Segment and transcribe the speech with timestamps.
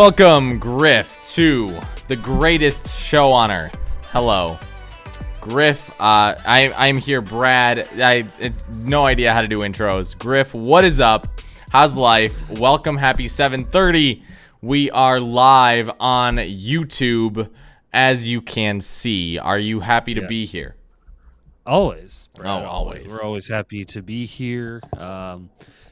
[0.00, 1.78] Welcome, Griff, to
[2.08, 3.76] the greatest show on earth.
[4.06, 4.58] Hello.
[5.42, 7.86] Griff, uh, I, I'm here, Brad.
[7.98, 10.18] I, I no idea how to do intros.
[10.18, 11.26] Griff, what is up?
[11.70, 12.48] How's life?
[12.48, 14.22] Welcome, happy 7:30.
[14.62, 17.50] We are live on YouTube,
[17.92, 19.38] as you can see.
[19.38, 20.76] Are you happy to be here?
[21.66, 22.30] Always.
[22.42, 23.06] Oh, always.
[23.06, 25.50] We're always happy to be here, um,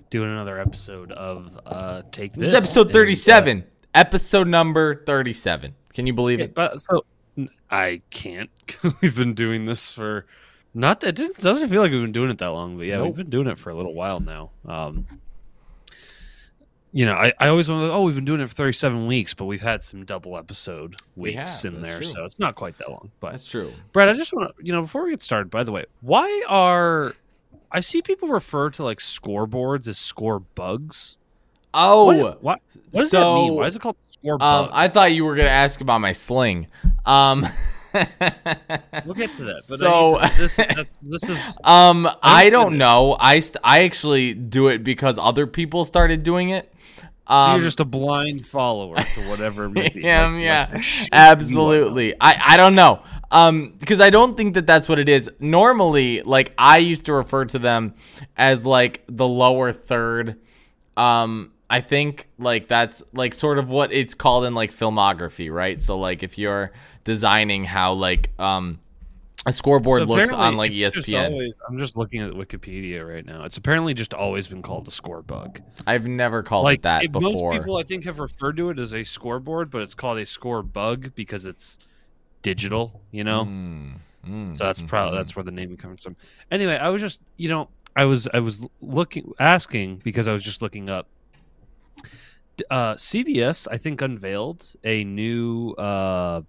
[0.09, 2.45] doing another episode of uh, Take This.
[2.45, 3.65] This is episode And, uh, 37.
[3.99, 5.75] Episode number 37.
[5.93, 6.55] Can you believe it?
[6.55, 7.05] but so
[7.69, 8.49] I can't.
[9.03, 10.25] we've been doing this for
[10.73, 13.07] not that it doesn't feel like we've been doing it that long, but yeah, Nope.
[13.07, 14.51] we've been doing it for a little while now.
[14.65, 15.05] Um,
[16.93, 19.35] you know, I, I always want to, oh, we've been doing it for 37 weeks,
[19.35, 22.07] but we've had some double episode weeks in there, true.
[22.07, 23.11] so it's not quite that long.
[23.19, 23.73] But That's true.
[23.93, 26.45] Brad, I just want to, you know, before we get started, by the way, why
[26.49, 27.15] are
[27.73, 31.18] I see people refer to like scoreboards as score bugs?
[31.75, 32.61] Oh, what, what, what
[32.95, 33.55] does that so, mean?
[33.55, 34.71] Why is it called score um.
[34.73, 36.67] I thought you were going to ask about my sling.
[37.07, 37.47] Um,
[37.95, 39.63] we'll get to that.
[39.69, 40.57] But So- to- this,
[41.03, 42.79] this is Um, I don't don't get it.
[42.79, 43.17] know.
[43.19, 46.73] I st- I actually do it because other people started doing it.
[47.27, 49.71] Um, you're just a blind follower to whatever.
[49.95, 52.15] yeah, Like- yeah, like, absolutely.
[52.21, 53.03] I I don't know.
[53.31, 55.31] Um, because I don't think that that's what it is.
[55.39, 57.95] Normally, like I used to refer to them
[58.37, 60.39] as like the lower third.
[60.97, 65.81] Um, I think like that's like sort of what it's called in like filmography, right?
[65.81, 66.73] So like if you're
[67.05, 68.79] designing how like um
[69.47, 71.31] a scoreboard So looks on like E it's just ESPN.
[71.31, 73.45] always- I'm just looking at Wikipedia right now.
[73.45, 75.61] It's apparently just always been called a score bug.
[75.87, 77.53] I've never called like it that it- before.
[77.53, 80.27] Most people, I think, have referred to it as a scoreboard, but it's called a
[80.27, 81.79] score bug because it's
[82.43, 83.01] digital.
[83.13, 83.95] You know, Mm,
[84.27, 86.17] mm, so that's probably that's where the name comes from.
[86.51, 90.43] Anyway, I was just you know I was I was looking asking because I was
[90.43, 91.07] just looking up.
[92.71, 96.43] Uh, CBS, I think, unveiled a new uh,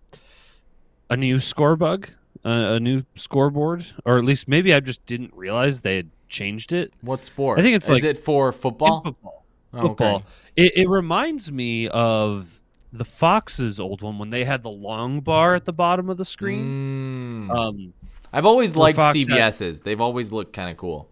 [1.10, 2.10] a new score bug,
[2.46, 6.74] uh, a new scoreboard, or at least maybe I just didn't realize they had changed
[6.74, 6.94] it.
[7.02, 7.60] What sport?
[7.60, 9.02] I think it's is like- it for football?
[9.04, 9.88] football Oh, okay.
[9.90, 10.24] football.
[10.56, 12.60] It, it reminds me of
[12.92, 16.26] the Fox's old one when they had the long bar at the bottom of the
[16.26, 17.48] screen.
[17.50, 17.56] Mm.
[17.56, 17.94] Um,
[18.34, 19.82] I've always liked Fox had- CBS's.
[19.82, 21.08] They've always looked kind of cool.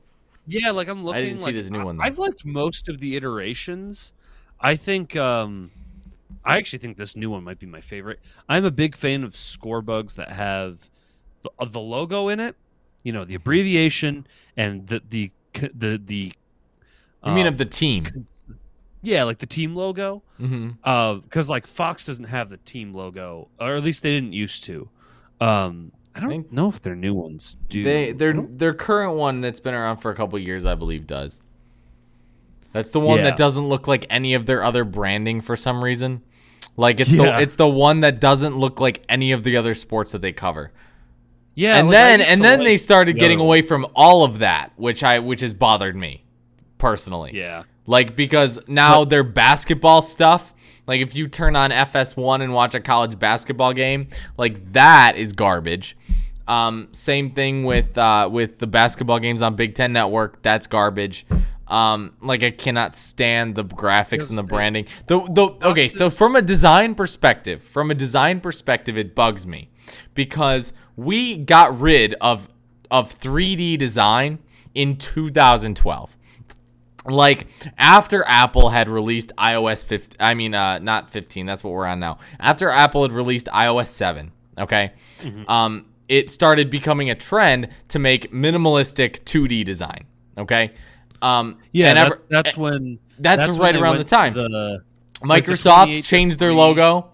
[0.48, 1.22] yeah, like I'm looking.
[1.22, 2.04] I didn't see like, this new one, though.
[2.04, 4.14] I've liked most of the iterations.
[4.60, 5.16] I think.
[5.16, 5.72] Um,
[6.46, 8.20] I actually think this new one might be my favorite.
[8.48, 10.90] I'm a big fan of score bugs that have
[11.42, 12.56] the, uh, the logo in it.
[13.04, 14.26] You know, the abbreviation
[14.56, 15.32] and the the
[15.74, 16.34] the the.
[17.24, 18.06] I mean, um, of the team.
[19.02, 20.24] yeah, like the team logo.
[20.38, 24.88] because like Fox doesn't have the team logo, or at least they didn't used to.
[25.42, 27.84] Um, I don't Think- know if their new ones do.
[27.84, 31.06] They I their their current one that's been around for a couple years, I believe,
[31.08, 31.40] does.
[32.78, 33.24] That's the one Yeah.
[33.26, 36.22] that doesn't look like any of their other branding for some reason.
[36.76, 37.38] Like it's Yeah.
[37.38, 40.32] the it's the one that doesn't look like any of the other sports that they
[40.32, 40.72] cover.
[41.56, 44.74] yeah, and like, then and then like they started getting away from all of that,
[44.76, 46.24] which I which has bothered me
[46.78, 47.32] personally.
[47.34, 50.54] Yeah, Like because now their basketball stuff,
[50.86, 55.34] like if you turn on FS1 and watch a college basketball game, like that is
[55.34, 55.98] garbage.
[56.48, 60.44] Um, same thing with uh, with the basketball games on Big Ten Network.
[60.44, 61.26] That's garbage.
[61.68, 64.86] Um, like I cannot stand the graphics and the branding.
[65.08, 69.70] The the okay, so from a design perspective, from a design perspective, it bugs me.
[70.14, 72.48] Because we got rid of
[72.90, 74.40] of 3D design
[74.74, 76.18] in 2012
[77.06, 77.48] like
[77.78, 82.00] after Apple had released iOS 15 I mean uh not 15 that's what we're on
[82.00, 82.20] now.
[82.40, 84.94] After Apple had released iOS 7 okay?
[85.48, 90.06] Um it started becoming a trend to make minimalistic 2D design
[90.38, 90.74] okay
[91.22, 91.90] um yeah.
[91.90, 94.34] and ever- that's that's when that's when right they around the time.
[94.34, 94.84] The,
[95.22, 97.12] Microsoft 28 changed their logo.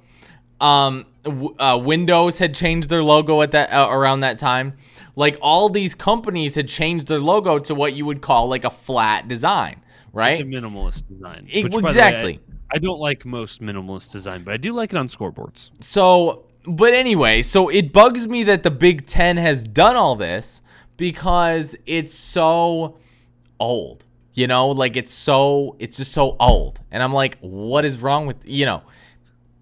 [0.59, 4.73] Um, uh, Windows had changed their logo at that uh, around that time.
[5.15, 8.69] Like all these companies had changed their logo to what you would call like a
[8.69, 10.39] flat design, it's right?
[10.39, 11.45] a minimalist design.
[11.51, 12.39] It- which, the way, exactly.
[12.71, 15.69] I, I don't like most minimalist design, but I do like it on scoreboards.
[15.79, 20.61] So, but anyway, so it bugs me that the Big Ten has done all this
[20.97, 22.97] because it's so
[23.63, 24.05] old.
[24.35, 28.25] You know, like it's so it's just so old, and I'm like, what is wrong
[28.25, 28.81] with you know?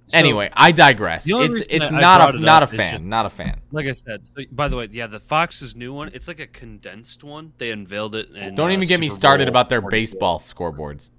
[0.07, 1.25] So, anyway, I digress.
[1.27, 3.59] It's it's not a it not a fan, just- not a fan.
[3.71, 6.47] Like I said, so, by the way, yeah, the Fox's new one, it's like a
[6.47, 7.53] condensed one.
[7.57, 8.29] They unveiled it.
[8.29, 9.89] In, Don't uh, even get me started Bowl about their 44.
[9.91, 11.09] baseball scoreboards.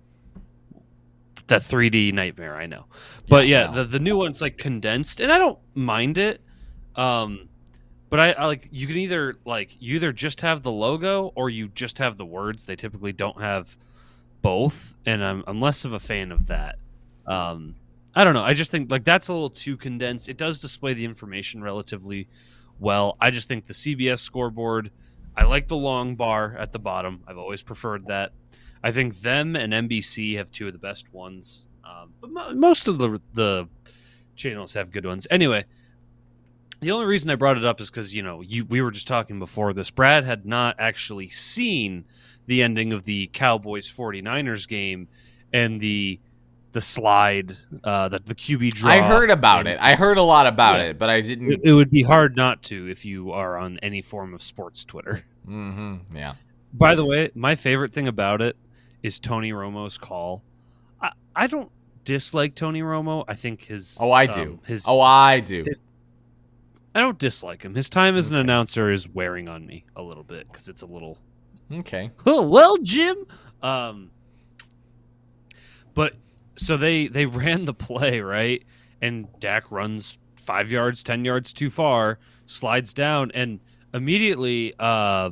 [1.49, 2.57] that 3D nightmare.
[2.57, 2.87] I know,
[3.29, 6.41] but Yeah, yeah, the the new one's like condensed, and I don't mind it.
[6.97, 7.49] Um,
[8.13, 11.49] but I, I like you can either like you either just have the logo or
[11.49, 12.67] you just have the words.
[12.67, 13.75] They typically don't have
[14.43, 16.77] both, and I'm I'm less of a fan of that.
[17.27, 17.75] Um,
[18.15, 18.43] I don't know.
[18.43, 20.29] I just think like that's a little too condensed.
[20.29, 22.29] It does display the information relatively
[22.79, 23.17] well.
[23.19, 24.91] I just think the CBS scoreboard.
[25.35, 27.23] I like the long bar at the bottom.
[27.27, 28.33] I've always preferred that.
[28.85, 32.89] I think them and NBC have two of the best ones, um, but mo- most
[32.89, 33.71] of the the
[34.37, 35.27] channels have good ones.
[35.31, 35.65] Anyway,
[36.83, 39.07] the only reason I brought it up is because you know you we were just
[39.09, 39.91] talking before this.
[39.91, 42.05] Brad had not actually seen
[42.47, 45.09] the ending of the Cowboys 49ers game
[45.53, 46.21] and the
[46.73, 48.91] the slide uh the, the QB draw.
[48.91, 49.79] I heard about and it.
[49.81, 50.87] I heard a lot about Yeah.
[50.91, 51.53] it, but I didn't.
[51.53, 54.85] It, it would be hard not to if you are on any form of sports
[54.85, 55.23] Twitter.
[55.47, 56.35] hmm yeah.
[56.75, 58.57] By the way, my favorite thing about it
[59.03, 60.43] is Tony Romo's call.
[61.01, 61.71] I, I don't
[62.05, 63.25] dislike Tony Romo.
[63.29, 64.61] I think his Oh, I um, do.
[64.67, 65.65] his oh, I do.
[65.67, 65.81] his-
[66.95, 67.75] I don't dislike him.
[67.75, 68.43] His time as an Okay.
[68.43, 71.19] announcer is wearing on me a little bit because it's a little
[71.73, 72.11] Okay.
[72.27, 73.25] oh well jim
[73.63, 74.11] um
[75.95, 76.15] but
[76.57, 78.63] so they they ran the play right
[79.01, 83.61] and Dak runs five yards ten yards too far slides down and
[83.95, 85.31] immediately uh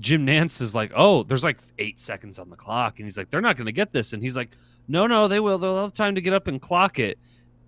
[0.00, 3.28] jim Nantz is like oh there's like eight seconds on the clock and he's like
[3.30, 4.50] they're not going to get this and he's like
[4.88, 7.18] no no they will they'll have time to get up and clock it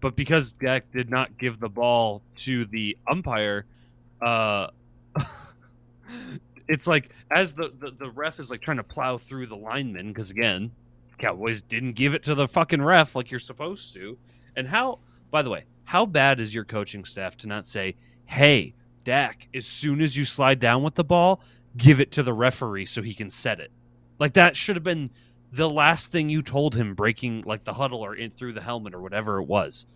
[0.04, 3.64] but because Dak did not give the ball to the umpire
[4.20, 4.66] uh
[6.68, 10.08] it's like as the, the, the ref is like trying to plow through the linemen
[10.08, 10.70] because again
[11.16, 14.18] cowboys didn't give it to the fucking ref like you're supposed to.
[14.56, 14.98] And how
[15.30, 17.96] by the way how bad is your coaching staff to not say
[18.26, 18.74] hey
[19.04, 21.40] Dak, as soon as you slide down with the ball
[21.78, 23.70] give it to the referee so he can set it.
[24.18, 25.08] Like that should have been
[25.54, 28.94] the last thing you told him breaking like the huddle or in through the helmet
[28.94, 29.86] or whatever it was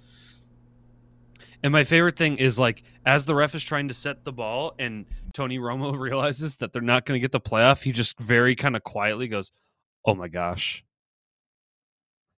[1.63, 4.75] and my favorite thing is like as the ref is trying to set the ball
[4.79, 8.55] and Tony Romo realizes that they're not going to get the playoff, he just very
[8.55, 9.51] kind of quietly goes,
[10.05, 10.85] "Oh my gosh."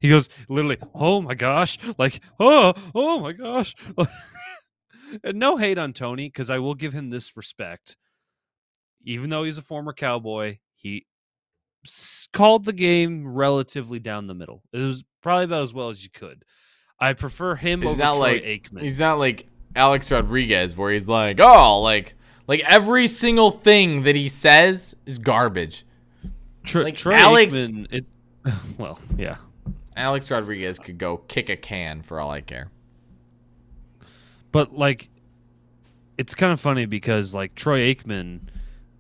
[0.01, 3.75] He goes literally, "Oh my gosh." Like, "Oh, oh my gosh."
[5.25, 7.97] and no hate on Tony cuz I will give him this respect.
[9.05, 11.07] Even though he's a former Cowboy, he
[12.33, 14.63] called the game relatively down the middle.
[14.73, 16.45] It was probably about as well as you could.
[16.99, 18.83] I prefer him He's over not Troy like Aikman.
[18.83, 22.15] he's not like Alex Rodriguez, where he's like, oh, like
[22.47, 25.87] like every single thing that he says is garbage.
[26.65, 28.05] Tro- Like, Troy Alex- Aikman, it,
[28.79, 29.37] well, yeah.
[29.97, 32.71] Alex Rodriguez could go kick a can for all I care.
[34.53, 35.09] But like,
[36.19, 38.41] it's kind of funny because like Troy Aikman,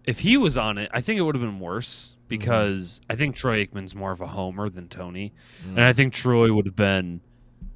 [0.05, 3.37] if he was on it, I think it would have been worse because I think
[3.37, 5.35] Troy Aikman's more of a homer than Tony,
[5.67, 5.71] Mm.
[5.77, 7.21] and I think Troy would have been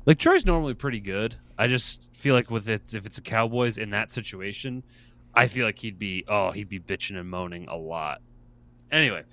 [0.06, 1.36] like Troy's normally pretty good.
[1.58, 4.82] I just feel like with it, if it's a Cowboys in that situation,
[5.34, 8.22] I feel like he'd be oh he'd be bitching and moaning a lot.
[8.90, 9.24] Anyway.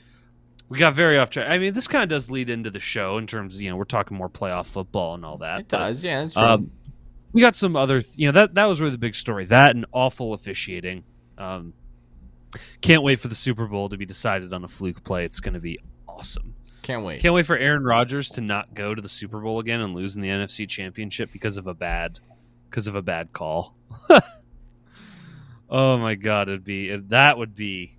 [0.69, 1.49] We got very off track.
[1.49, 3.75] I mean, this kind of does lead into the show in terms of, you know,
[3.75, 5.59] we're talking more playoff football and all that.
[5.59, 6.43] It but- does, yeah, that's true.
[6.43, 6.71] um,
[7.33, 9.43] we got some other, th- you know, that that was really the big story.
[9.43, 11.03] That and awful officiating.
[11.37, 11.73] Um,
[12.81, 15.25] can't wait for the Super Bowl to be decided on a fluke play.
[15.25, 16.53] It's going to be awesome.
[16.81, 17.21] Can't wait.
[17.21, 20.15] Can't wait for Aaron Rodgers to not go to the Super Bowl again and lose
[20.15, 22.19] in the NFC Championship because of a bad,
[22.69, 23.75] because of a bad call.
[25.69, 27.95] oh my God, it'd be that would be.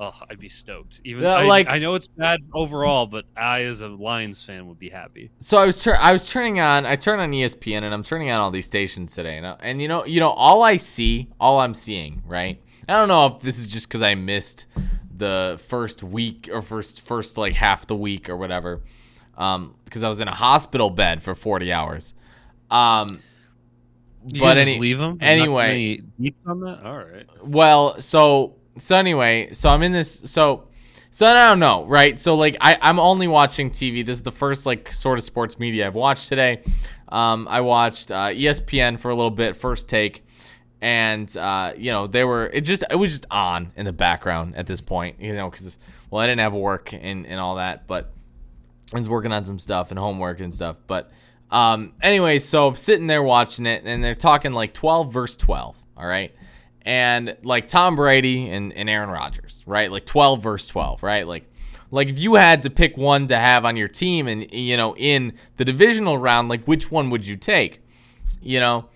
[0.00, 1.00] Oh, I'd be stoked.
[1.04, 4.66] Even Yeah, I, like- I know it's bad overall, but I, as a Lions fan,
[4.66, 5.30] would be happy.
[5.38, 8.30] so I was tur- I was turning on I turn on ESPN and I'm turning
[8.32, 11.28] on all these stations today and, I- and you know you know all I see
[11.38, 14.66] all I'm seeing right I don't know if this is just because I missed
[15.16, 18.82] the first week or first first like half the week or whatever
[19.38, 22.14] um because I was in a hospital bed for 40 hours
[22.70, 23.20] um
[24.26, 25.18] You but any leave them.
[25.20, 26.00] anyway
[26.46, 26.80] on that.
[26.84, 27.26] All right.
[27.44, 30.66] well so so anyway so i'm in this so
[31.10, 34.32] so i don't know right so like I, i'm only watching tv this is the
[34.32, 36.62] first like sort of sports media i've watched today
[37.08, 40.23] um, i watched uh, espn for a little bit first take
[40.84, 44.54] and uh, you know they were it just it was just on in the background
[44.56, 45.78] at this point you know because
[46.10, 48.14] well i didn't have work and, and all that but
[48.94, 50.76] I was working on some stuff and homework and stuff.
[50.86, 51.10] But
[51.50, 55.82] um, anyway, so I'm sitting there watching it, and they're talking like 12 verse 12.
[55.96, 56.34] All right.
[56.82, 59.90] And like Tom Brady and, and Aaron Rodgers, right?
[59.90, 61.26] Like 12 verse 12, right?
[61.26, 61.50] Like,
[61.90, 64.94] like if you had to pick one to have on your team and, you know,
[64.96, 67.80] in the divisional round, like which one would you take?
[68.42, 68.88] You know?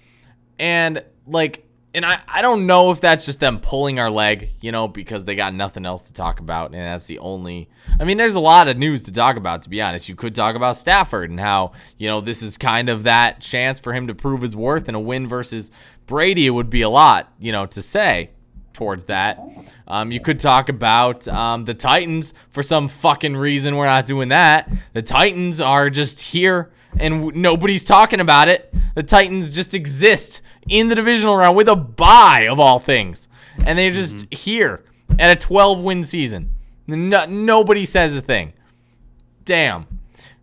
[0.59, 4.73] And like, and I, I don't know if that's just them pulling our leg, you
[4.73, 6.73] know, because they got nothing else to talk about.
[6.73, 7.69] And that's the only,
[7.99, 10.09] I mean, there's a lot of news to talk about, to be honest.
[10.09, 13.81] You could talk about Stafford and how, you know, this is kind of that chance
[13.81, 15.71] for him to prove his worth and a win versus
[16.07, 16.47] Brady.
[16.47, 18.31] It would be a lot, you know, to say
[18.75, 19.41] towards that.
[19.87, 23.77] Um, you could talk about um, the Titans for some fucking reason.
[23.77, 24.71] We're not doing that.
[24.93, 28.73] The Titans are just here and w- nobody's talking about it.
[28.95, 33.29] The Titans just exist in the divisional round with a bye of all things,
[33.65, 34.37] and they're just mm-hmm.
[34.37, 34.85] here
[35.19, 36.55] at a 12 win season.
[36.87, 38.53] No, nobody says a thing.
[39.45, 39.87] Damn.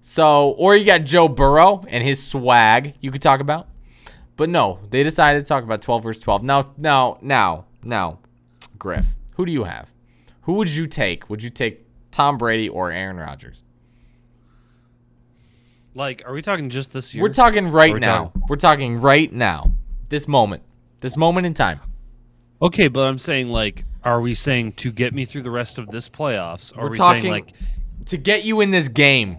[0.02, 3.68] So, or you got Joe Burrow and his swag you could talk about.
[4.38, 6.44] But no, they decided to talk about 12 versus 12.
[6.44, 8.20] Now, now, now, now,
[8.78, 9.92] Griff, who do you have?
[10.42, 11.30] Who would you take?
[11.30, 13.64] Would you take Tom Brady or Aaron Rodgers?
[15.96, 17.24] Like, are we talking just this year?
[17.24, 18.26] We're talking right we now.
[18.26, 19.72] talking- We're talking right now.
[20.10, 20.62] This moment.
[21.00, 21.80] This moment in time.
[22.62, 25.88] Okay, but I'm saying like, are we saying to get me through the rest of
[25.90, 26.78] this playoffs?
[26.78, 27.54] Are We're we talking- saying like,
[28.08, 29.38] to get you in this game.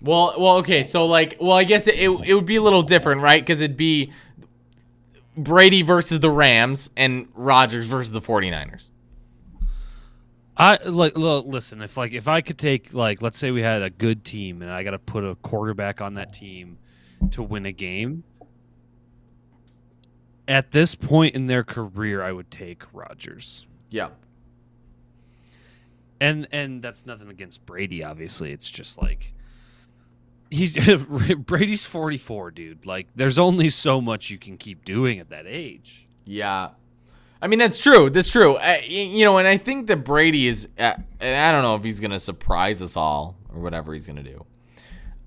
[0.00, 0.82] Well, well, okay.
[0.82, 3.40] So like, well, I guess it it, it would be a little different, right?
[3.42, 4.10] Because it'd be
[5.36, 8.90] Brady versus the Rams and Rodgers versus the 49ers.
[10.56, 13.82] I like look, listen, if like if I could take like let's say we had
[13.82, 16.78] a good team and I got to put a quarterback on that team
[17.32, 18.24] to win a game.
[20.48, 23.66] At this point in their career, I would take Rodgers.
[23.88, 24.08] Yeah.
[26.20, 28.52] And and that's nothing against Brady obviously.
[28.52, 29.32] It's just like
[30.50, 30.76] he's
[31.38, 32.86] Brady's 44, dude.
[32.86, 36.06] Like there's only so much you can keep doing at that age.
[36.24, 36.70] Yeah.
[37.42, 38.10] I mean, that's true.
[38.10, 38.54] That's true.
[38.56, 41.84] Y- you know, and I think that Brady is, uh, and I don't know if
[41.84, 44.44] he's going to surprise us all or whatever he's going to do.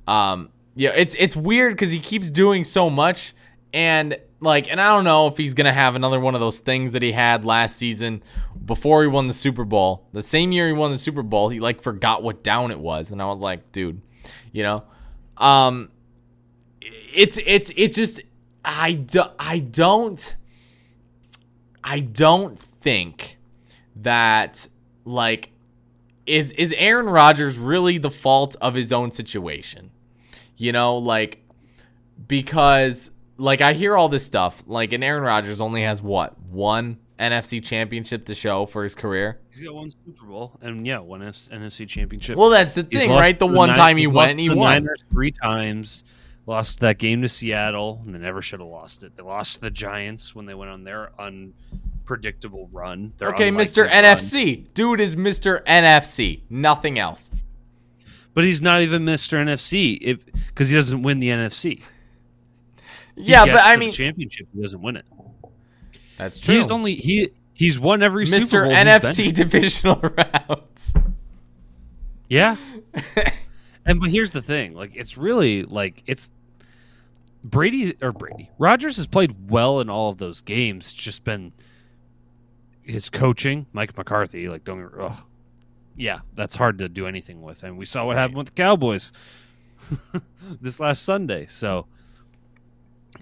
[0.08, 3.34] Um, yeah, it's it's weird because he keeps doing so much,
[3.74, 6.60] and like, and I don't know if he's going to have another one of those
[6.60, 8.22] things that he had last season
[8.66, 10.06] before he won the Super Bowl.
[10.14, 13.12] The same year he won the Super Bowl, he like forgot what down it was,
[13.12, 14.02] and I was like, dude,
[14.52, 14.84] you know,
[15.38, 15.90] um,
[16.82, 18.22] it's it's it's just
[18.66, 20.36] I do, I don't.
[21.84, 23.38] I don't think
[23.98, 24.68] that
[25.06, 25.52] like
[26.26, 29.92] is is Aaron Rodgers really the fault of his own situation?
[30.58, 31.44] You know, like
[32.28, 37.00] because like I hear all this stuff, like and Aaron Rodgers only has what one
[37.20, 39.40] NFC championship to show for his career.
[39.52, 42.38] He's got one Super Bowl and yeah, one NFC championship.
[42.38, 43.38] Well, that's the He's thing, right?
[43.38, 44.84] The to one Nin- time he went, he the won.
[44.84, 46.04] Niners three times.
[46.46, 49.16] Lost that game to Seattle, and they never should have lost it.
[49.16, 53.14] They lost to the Giants when they went on their unpredictable run.
[53.18, 53.84] Their Okay, Mr.
[53.88, 54.04] run.
[54.04, 54.66] NFC.
[54.74, 55.64] Dude is Mr.
[55.66, 56.42] NFC.
[56.50, 57.32] Nothing else.
[58.34, 59.38] but he's not even Mr.
[59.42, 61.80] NFC because he doesn't win the NFC.
[61.80, 61.84] He
[63.16, 64.48] Yeah, but I mean championship.
[64.54, 65.06] He doesn't win it.
[66.18, 66.56] that's true.
[66.58, 68.32] He's only he he's won every Mr.
[68.64, 69.02] Bowl he's been in.
[69.02, 70.02] NFC divisional
[70.50, 70.94] rounds.
[72.28, 72.56] Yeah.
[73.86, 76.32] and but here's the thing, like it's really like it's
[77.44, 78.50] Brady or Brady.
[78.58, 80.86] Rodgers has played well in all of those games.
[80.86, 81.52] It's just been
[82.84, 84.92] his coaching, Mike McCarthy, like don't.
[85.96, 87.64] Yeah, that's hard to do anything with.
[87.64, 89.12] And we saw what happened with the Cowboys
[90.62, 91.46] this last Sunday.
[91.48, 91.86] So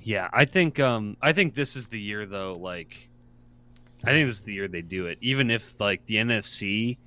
[0.03, 3.09] yeah, I think um I think this is the year though, like
[4.03, 5.17] I think this is the year they do it.
[5.21, 6.97] Even if like the NFC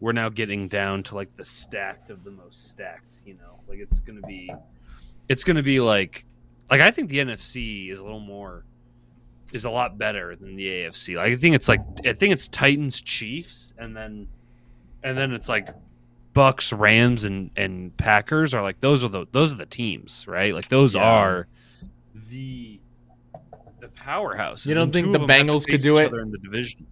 [0.00, 3.60] we're now getting down to like the stacked of the most stacked you know?
[3.68, 4.50] Like it's gonna be
[5.28, 6.24] it's gonna be like
[6.70, 8.64] like i think the nfc is a little more
[9.52, 12.48] is a lot better than the afc like i think it's like i think it's
[12.48, 14.26] titans chiefs and then
[15.02, 15.68] and then it's like
[16.34, 20.54] bucks rams and and packers are like those are the those are the teams right?
[20.54, 21.02] Like those Yeah.
[21.02, 21.48] are
[22.30, 22.78] the
[23.80, 24.66] the powerhouses.
[24.66, 26.12] You don't think the of them have to Bengals could do it?
[26.12, 26.86] in the division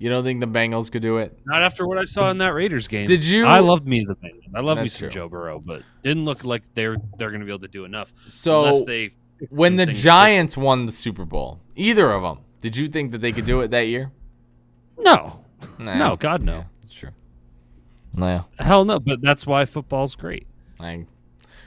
[0.00, 1.38] You don't think the Bengals could do it?
[1.44, 3.04] not after what I saw in that Raiders game.
[3.06, 4.48] Did you- I loved me the Bengals.
[4.54, 5.08] I love me some true.
[5.10, 8.12] Joe Burrow, but didn't look like they're they're going to be able to do enough
[8.26, 9.10] So unless they.
[9.50, 13.30] when the Giants won the Super Bowl, either of them, did you think that they
[13.30, 14.10] could do it that year?
[14.98, 15.44] no,
[15.78, 15.94] Nah.
[15.98, 17.10] no, God no, Yeah, that's true.
[18.16, 18.98] No, hell no.
[18.98, 20.46] But that's why football's great.
[20.80, 21.04] I,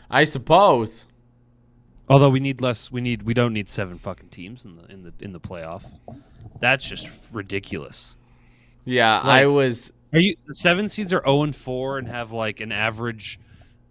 [0.10, 1.08] I suppose.
[2.10, 5.04] Although we need less, we need we don't need seven fucking teams in the in
[5.04, 5.84] the in the playoff.
[6.60, 8.18] That's just ridiculous.
[8.86, 9.92] Yeah, I was.
[10.12, 13.40] Are you the seven seeds are zero and four and have like an average,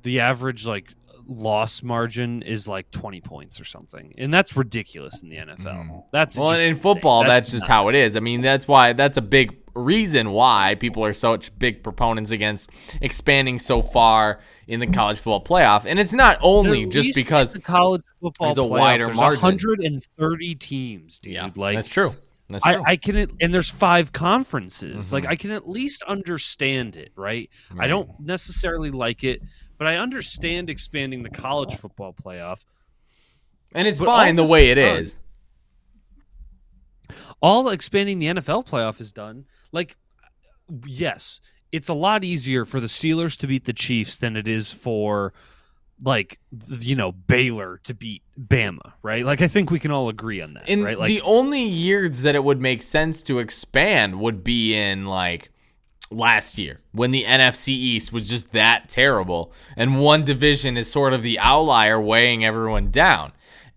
[0.02, 0.92] the average like
[1.26, 5.86] loss margin is like twenty points or something, and that's ridiculous in the NFL.
[5.86, 5.96] Hmm.
[6.12, 6.76] That's Well, in insane.
[6.76, 8.16] football, that's, just how it is.
[8.16, 12.70] I mean, that's why that's a big reason why people are such big proponents against
[13.00, 15.86] expanding so far in the college football playoff.
[15.86, 19.40] And it's not only just because the college football is a playoff, wider there's margin.
[19.42, 21.32] 130 teams, dude.
[21.32, 22.14] yeah, like that's true.
[22.64, 22.82] I.
[22.92, 25.12] I can, and there's five conferences.
[25.12, 25.30] Like Mhm.
[25.30, 27.48] I can at least understand it, right?
[27.78, 29.42] I don't necessarily like it,
[29.78, 32.64] but I understand expanding the college football playoff.
[33.74, 34.96] and it's but fine the way is it done.
[34.98, 35.18] is.
[37.40, 39.46] All expanding the NFL playoff is done.
[39.72, 39.96] Like,
[40.86, 41.40] yes,
[41.72, 45.32] it's a lot easier for the Steelers to beat the Chiefs than it is for
[46.02, 46.40] like
[46.80, 49.24] you know Baylor to beat Bama, right?
[49.24, 50.98] Like I think we can all agree on that, In right?
[50.98, 55.50] Like the only years that it would make sense to expand would be in like
[56.10, 61.12] last year when the NFC East was just that terrible and one division is sort
[61.14, 63.32] of the outlier weighing everyone down.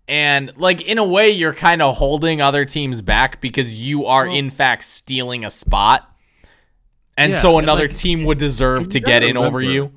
[0.08, 4.26] And like in a way you're kind of holding other teams back because you are
[4.26, 6.12] Well- in fact stealing a spot.
[7.16, 9.92] And Yeah, so another like, team would deserve to get in over you.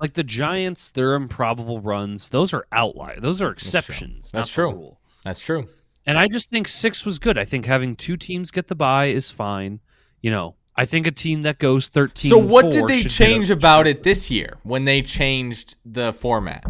[0.00, 3.20] Like the Giants, their improbable runs, those are outliers.
[3.20, 4.30] Those are exceptions.
[4.30, 4.96] That's not the true.
[5.24, 5.68] That's true.
[6.06, 7.36] And I just think six was good.
[7.36, 9.80] I think having two teams get the bye is fine.
[10.22, 12.30] You know, I think a team that goes thirteen.
[12.30, 16.64] So what did they change about it this year when they changed the format?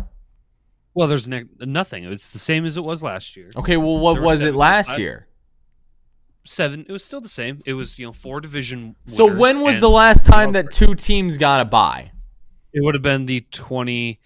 [0.95, 2.03] Well, there's ne- nothing.
[2.03, 3.53] It was the same as it was last year.
[3.55, 5.29] Okay, well what was it last year?
[6.45, 6.85] Seven.
[6.89, 7.61] It was still the same.
[7.65, 8.97] It was you know four division.
[9.07, 12.11] So when was the last time that two teams got a bye?
[12.73, 14.21] It would have been the twenty,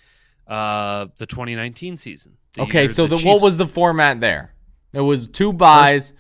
[0.46, 2.36] uh, the 2019 season.
[2.54, 4.54] The Okay, so the, Chiefs- what was the format there?
[4.92, 6.12] It was two buys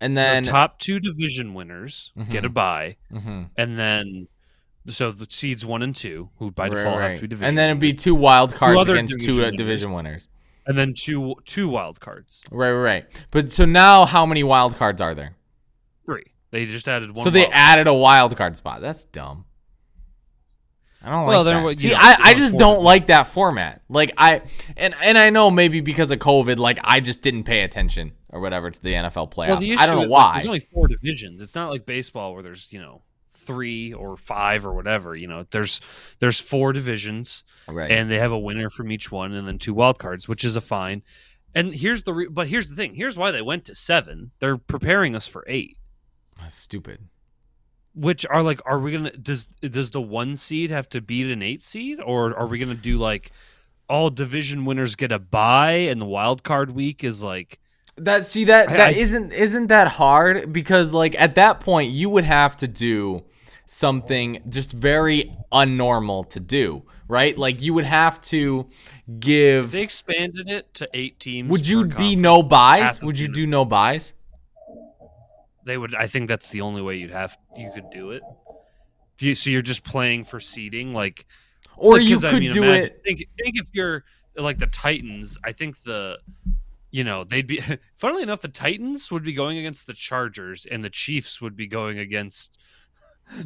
[0.00, 3.48] and the then top two division winners get a buy, bye, Mhm.
[3.56, 4.28] and then
[4.86, 7.08] so the seeds one and two, who by Right, default right.
[7.10, 9.40] have to be division, and then it'd be two wild cards other against two division
[9.42, 9.56] uh, winners.
[9.58, 10.28] division winners.
[10.66, 13.26] and then two two wild cards, Right, right, right.
[13.30, 15.36] But so now how many wild cards are there?
[16.04, 16.24] three.
[16.50, 17.24] They just added one.
[17.24, 17.54] so they card.
[17.56, 18.80] added a wild card spot.
[18.80, 19.44] That's dumb.
[21.02, 21.78] I don't Well, like then that.
[21.78, 22.58] See, know, I, I just forward.
[22.58, 23.82] don't like that format.
[23.88, 24.42] Like I
[24.76, 28.40] and and I know maybe because of COVID, like I just didn't pay attention or
[28.40, 29.48] whatever to the NFL playoffs.
[29.48, 30.32] Well, the I don't know is, like, why.
[30.34, 31.40] there's only four divisions.
[31.40, 33.02] It's not like baseball where there's you know
[33.34, 35.16] three or five or whatever.
[35.16, 35.80] You know, there's
[36.18, 37.44] there's four divisions.
[37.66, 37.90] right.
[37.90, 40.56] and they have a winner from each one and then two wild cards which is
[40.56, 41.02] a fine
[41.54, 44.56] and here's the re- but here's the thing here's why they went to seven they're
[44.56, 45.76] preparing us for eight
[46.40, 47.08] That's stupid.
[47.94, 51.42] Which are like are we gonna does does the one seed have to beat an
[51.42, 53.32] eight seed or are we gonna do like
[53.88, 57.58] all division winners get a bye and the wild card week is like
[57.96, 62.08] That see that I- that not isn't that hard because like at that point you
[62.10, 63.24] would have to do
[63.66, 67.36] something just very unnormal to do, right?
[67.38, 68.66] Like you would have to
[69.18, 73.02] give they expanded it to eight teams Would you be no buys?
[73.02, 74.14] Would you do no buys?
[75.70, 78.22] They would i think that's the only way you'd have you could do it
[79.18, 81.26] do you, so you're just playing for seeding like
[81.78, 84.04] Or Like, you 'cause, I could mean, do imagine- it Think, think if you're
[84.36, 85.36] like the Titans.
[85.44, 86.18] I think the,
[86.90, 87.60] you know, they'd be.
[87.96, 91.66] Funnily enough, the Titans would be going against the Chargers, and the Chiefs would be
[91.66, 92.56] going against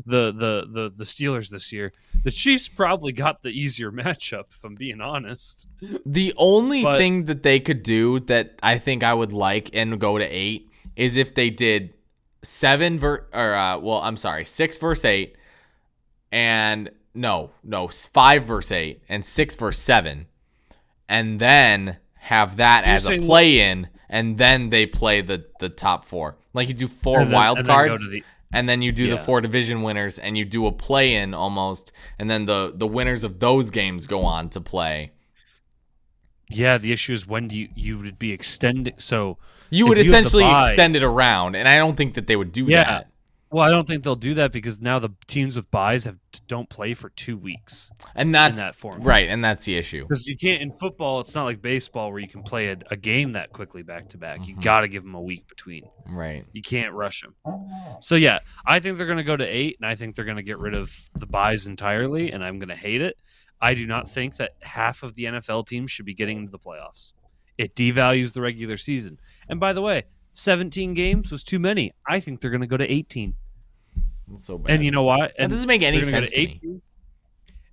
[0.07, 1.91] the the the the Steelers this year.
[2.23, 5.67] The Chiefs probably got the easier matchup, if I'm being honest.
[6.07, 9.99] The only But- thing that they could do that I think I would like and
[10.01, 11.95] go to eight is if they did
[12.45, 15.37] seven ver or uh, well, I'm sorry, six verse eight,
[16.31, 20.27] and no, no, five verse eight and six verse seven,
[21.09, 25.69] and then have that you're as a play in, and then they play the the
[25.69, 26.37] top four.
[26.53, 28.05] Like you do four then- wild and then cards.
[28.05, 31.15] to the- and then you do the four division winners and you do a play
[31.17, 35.11] in almost and then the the winners of those games go on to play
[36.49, 38.95] Yeah, the issue is when do you you would be extending.
[38.99, 39.39] So
[39.75, 42.65] you would you essentially extend it around and i don't think that they would do
[42.65, 42.85] Yeah.
[42.85, 43.11] that
[43.51, 46.17] well, I don't think they'll do that because now the teams with buys have
[46.49, 47.89] don't play for two weeks.
[48.17, 51.45] and that's that right and that's the issue Because you can't in football, it's not
[51.45, 54.45] like baseball where you can play a, a game that quickly back to back.
[54.49, 54.63] You Mhm.
[54.65, 55.85] got to give them a week between.
[56.09, 57.37] right You can't rush them.
[58.01, 60.39] So yeah, I think they're going to go to eight, and I think they're going
[60.39, 63.17] to get rid of the buys entirely, and I'm going to hate it.
[63.61, 66.59] I do not think that half of the NFL teams should be getting into the
[66.59, 67.13] playoffs.
[67.57, 69.19] It devalues the regular season.
[69.49, 71.93] And by the way, 17 games was too many.
[72.09, 73.35] I think they're going to go to 18.
[74.29, 75.33] that's so bad And you know what?
[75.39, 76.81] that doesn't make any sense go to me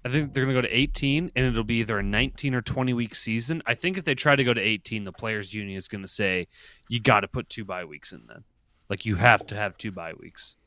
[0.04, 2.62] I think they're going to go to 18, and it'll be either a 19 or
[2.62, 3.62] 20 week season.
[3.68, 6.08] I think if they try to go to 18, the players' union is going to
[6.08, 6.48] say
[6.90, 8.44] you got to put two bye weeks in then.
[8.90, 10.58] Like you have to have two bye weeks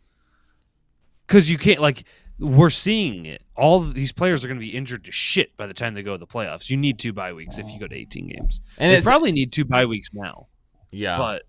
[1.26, 1.80] because you can't.
[1.80, 2.04] Like
[2.38, 3.42] we're seeing it.
[3.56, 6.12] All these players are going to be injured to shit by the time they go
[6.12, 6.70] to the playoffs.
[6.70, 8.60] You need two bye weeks if you go to 18 games.
[8.78, 10.46] and they probably need two bye weeks now,
[10.94, 11.42] yeah but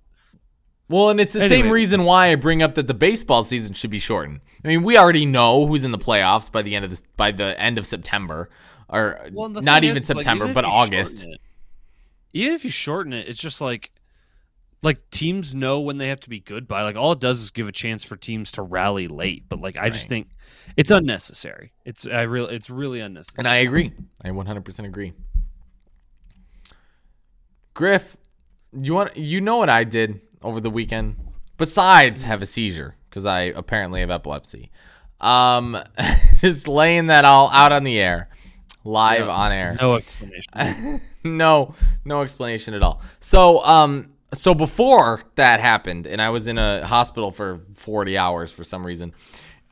[0.89, 3.89] well and it's the same reason why i bring up that the baseball season should
[3.89, 6.89] be shortened i mean we already know who's in the playoffs by the end of
[6.91, 8.49] this by the end of september
[8.89, 11.39] or Well, not even is, is, like, september even but august it-
[12.33, 13.91] even if you shorten it, it's just like
[14.83, 16.83] like teams know when they have to be good by.
[16.83, 19.45] Like all it does is give a chance for teams to rally late.
[19.47, 20.27] But like I just think
[20.75, 21.71] it's unnecessary.
[21.85, 23.35] It's I really it's really unnecessary.
[23.39, 23.93] And I agree.
[24.23, 25.13] I 100% agree.
[27.73, 28.15] Griff,
[28.79, 31.15] you want you know what I did over the weekend
[31.57, 34.71] besides have a seizure because I apparently have epilepsy.
[35.21, 35.77] Um,
[36.41, 38.29] just laying that all out on the air.
[38.83, 39.31] live Yeah.
[39.31, 39.77] on air.
[39.81, 41.01] No explanation.
[41.23, 43.01] no, no explanation at all.
[43.19, 48.51] So, um, so before that happened, and I was in a hospital for 40 hours
[48.51, 49.13] for some reason.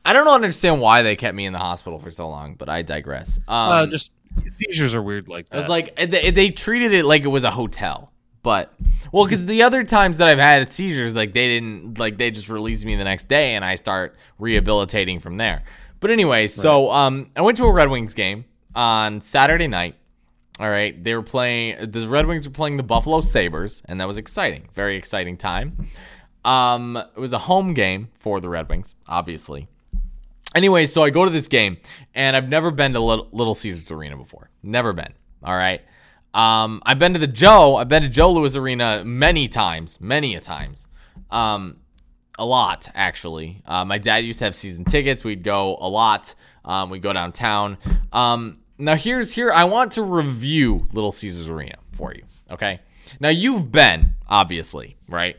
[0.06, 2.82] I don't understand why they kept me in the hospital for so long, but I
[2.82, 3.38] digress.
[3.46, 4.10] Um, uh, just
[4.58, 5.56] seizures are weird like it that.
[5.58, 8.10] was like they, they treated it like it was a hotel,
[8.44, 8.74] but
[9.10, 12.50] well, because the other times that I've had seizures, like they didn't, like they just
[12.50, 15.64] released me the next day, and I start rehabilitating from there.
[15.98, 19.96] But anyway, so um, I went to a Red Wings game on Saturday night.
[20.60, 21.90] All right, they were playing.
[21.90, 24.68] The Red Wings were playing the Buffalo Sabres, and that was exciting.
[24.74, 25.88] Very exciting time.
[26.44, 29.68] Um, it was a home game for the Red Wings, obviously.
[30.54, 31.78] Anyway, so I go to this game,
[32.14, 34.50] and I've never been to Little, Little Caesars Arena before.
[34.62, 35.14] Never been.
[35.42, 35.80] All right.
[36.34, 37.76] Um, I've been to the Joe.
[37.76, 40.88] I've been to Joe Louis Arena many times, many a times.
[41.30, 41.78] Um,
[42.38, 43.62] a lot actually.
[43.64, 45.24] Uh, my dad used to have season tickets.
[45.24, 46.34] We'd go a lot.
[46.64, 47.78] Um, we'd go downtown.
[48.12, 49.52] Um, now here's here.
[49.52, 52.24] I want to review Little Caesars Arena for you.
[52.50, 52.80] Okay.
[53.20, 55.36] Now you've been obviously right.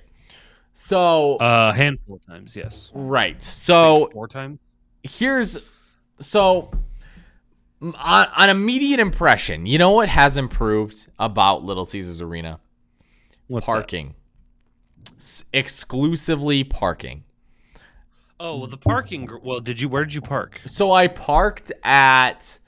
[0.74, 2.92] So a handful of times, yes.
[2.94, 3.42] right.
[3.42, 4.60] So four times.
[5.04, 5.58] here's
[6.20, 6.72] so
[7.82, 7.94] on,
[8.36, 9.66] on immediate impression.
[9.66, 12.60] You know what has improved about Little Caesars Arena?
[13.48, 13.72] What's that?
[13.72, 14.16] parking.
[15.18, 17.24] S- exclusively parking.
[18.40, 19.30] Oh well, the parking.
[19.44, 19.88] Well, did you?
[19.88, 20.62] Where did you park?
[20.66, 22.60] So I parked at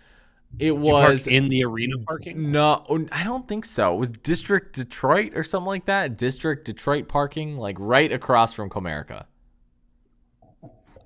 [0.59, 2.51] it Did you park was in the arena parking.
[2.51, 3.93] no I don't think so.
[3.93, 6.17] It was District Detroit or something like that.
[6.17, 9.25] District Detroit parking like right across from Comerica.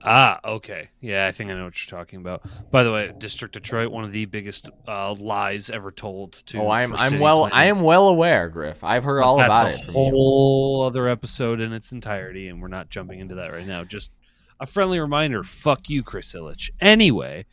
[0.04, 0.90] Ah, okay.
[1.00, 2.44] Yeah, I think I know what you're talking about.
[2.72, 6.34] By the way, District Detroit, one of the biggest uh, lies ever told.
[6.48, 7.58] To Oh, I'm I'm well planning.
[7.58, 8.84] I am well aware, Griff.
[8.84, 10.02] I've heard all That's about it from you.
[10.12, 13.84] whole other episode in its entirety, and we're not jumping into that right now.
[13.84, 14.12] Just
[14.60, 16.70] a friendly reminder: fuck you, Chris Ilitch.
[16.80, 17.46] Anyway,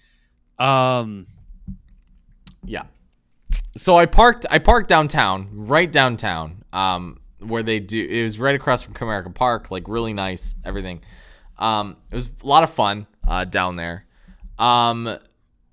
[0.59, 1.27] um,
[2.65, 2.85] Yeah.
[3.77, 8.55] So I parked I parked downtown, right downtown, um, where they do it was right
[8.55, 11.01] across from Comerica Park, like really nice, everything.
[11.59, 14.05] Um, it was a lot of fun uh, down there.
[14.59, 15.19] Um,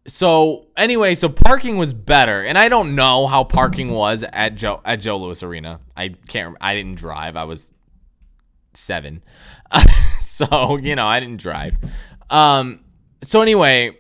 [0.08, 4.82] so anyway, so parking was better, and I don't know how parking was at Joe
[4.86, 5.80] at Joe Louis Arena.
[5.98, 6.56] I can't.
[6.62, 7.36] I didn't drive.
[7.36, 7.74] I was
[8.74, 9.24] seven,
[10.22, 11.78] so you know I didn't drive.
[12.30, 12.82] Um,
[13.24, 13.98] so anyway,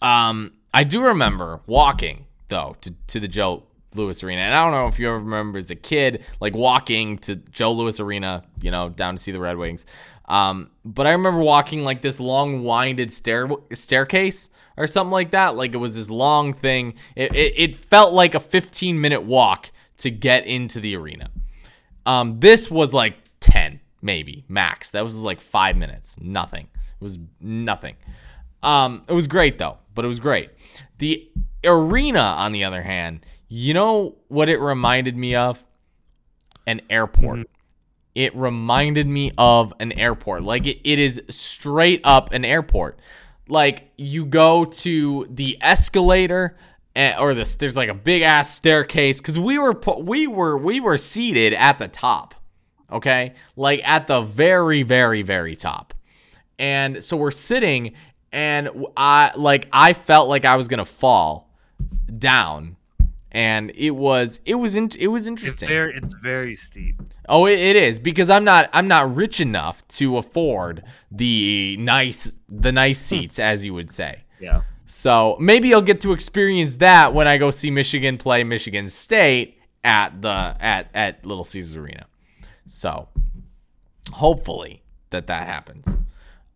[0.00, 4.72] um, I do remember walking though to to the Joe Louis Arena, and I don't
[4.72, 8.70] know if you ever remember as a kid like walking to Joe Louis Arena, you
[8.70, 9.86] know, down to see the Red Wings.
[10.28, 15.56] Um, but I remember walking like this long winded stair staircase or something like that.
[15.56, 16.94] Like it was this long thing.
[17.16, 21.30] It, it, it felt like a 15 minute walk to get into the arena.
[22.04, 24.90] Um, this was like 10, maybe max.
[24.90, 26.16] That was like five minutes.
[26.20, 26.68] Nothing.
[26.74, 27.96] It was nothing.
[28.62, 30.50] Um, it was great though, but it was great.
[30.98, 31.30] The
[31.64, 35.64] arena, on the other hand, you know what it reminded me of?
[36.66, 37.48] An airport.
[38.18, 40.42] It reminded me of an airport.
[40.42, 42.98] Like it, it is straight up an airport.
[43.48, 46.56] Like you go to the escalator
[46.96, 50.80] eh, or this there's like a big ass staircase cuz we were we were we
[50.80, 52.34] were seated at the top.
[52.90, 53.34] Okay?
[53.54, 55.94] Like at the very very very top.
[56.58, 57.92] And so we're sitting
[58.32, 61.54] and I like I felt like I was going to fall
[62.18, 62.77] down
[63.30, 65.68] and it was it was in, it was it's interesting.
[65.68, 67.00] very, it's very steep.
[67.28, 72.36] Oh, it, it is because I'm not I'm not rich enough to afford the nice
[72.48, 74.24] the nice seats as you would say.
[74.40, 74.62] Yeah.
[74.86, 79.58] So maybe I'll get to experience that when I go see Michigan play Michigan State
[79.84, 82.06] at the at at Little Caesars Arena.
[82.66, 83.08] So
[84.12, 85.96] hopefully that that happens.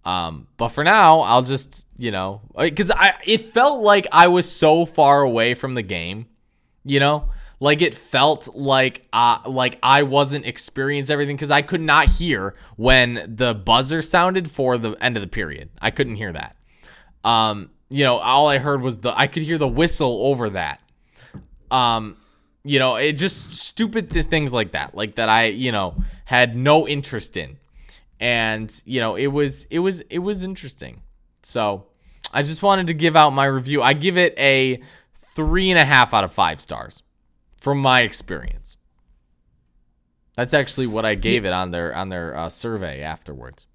[0.05, 4.51] Um, but for now, I'll just you know because I it felt like I was
[4.51, 6.27] so far away from the game,
[6.85, 11.81] you know, like it felt like uh like I wasn't experiencing everything because I could
[11.81, 15.71] not hear when the buzzer sounded for the end of the period.
[15.81, 16.57] I couldn't hear that.
[17.25, 20.81] Um, you know, all I heard was the I could hear the whistle over that.
[21.71, 22.17] Um,
[22.65, 26.57] you know, it just stupid th- things like that, like that I, you know, had
[26.57, 27.59] no interest in.
[28.21, 31.03] And, you know, it was it was it was interesting.
[31.43, 31.87] So
[32.33, 33.83] I just wanted to give out my review.
[33.83, 34.81] I give it a
[35.35, 37.03] three and a half out of five stars
[37.57, 38.77] from my experience.
[40.37, 43.67] That's actually what I gave it on their on their uh, survey afterwards.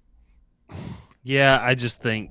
[1.22, 2.30] Yeah, I just think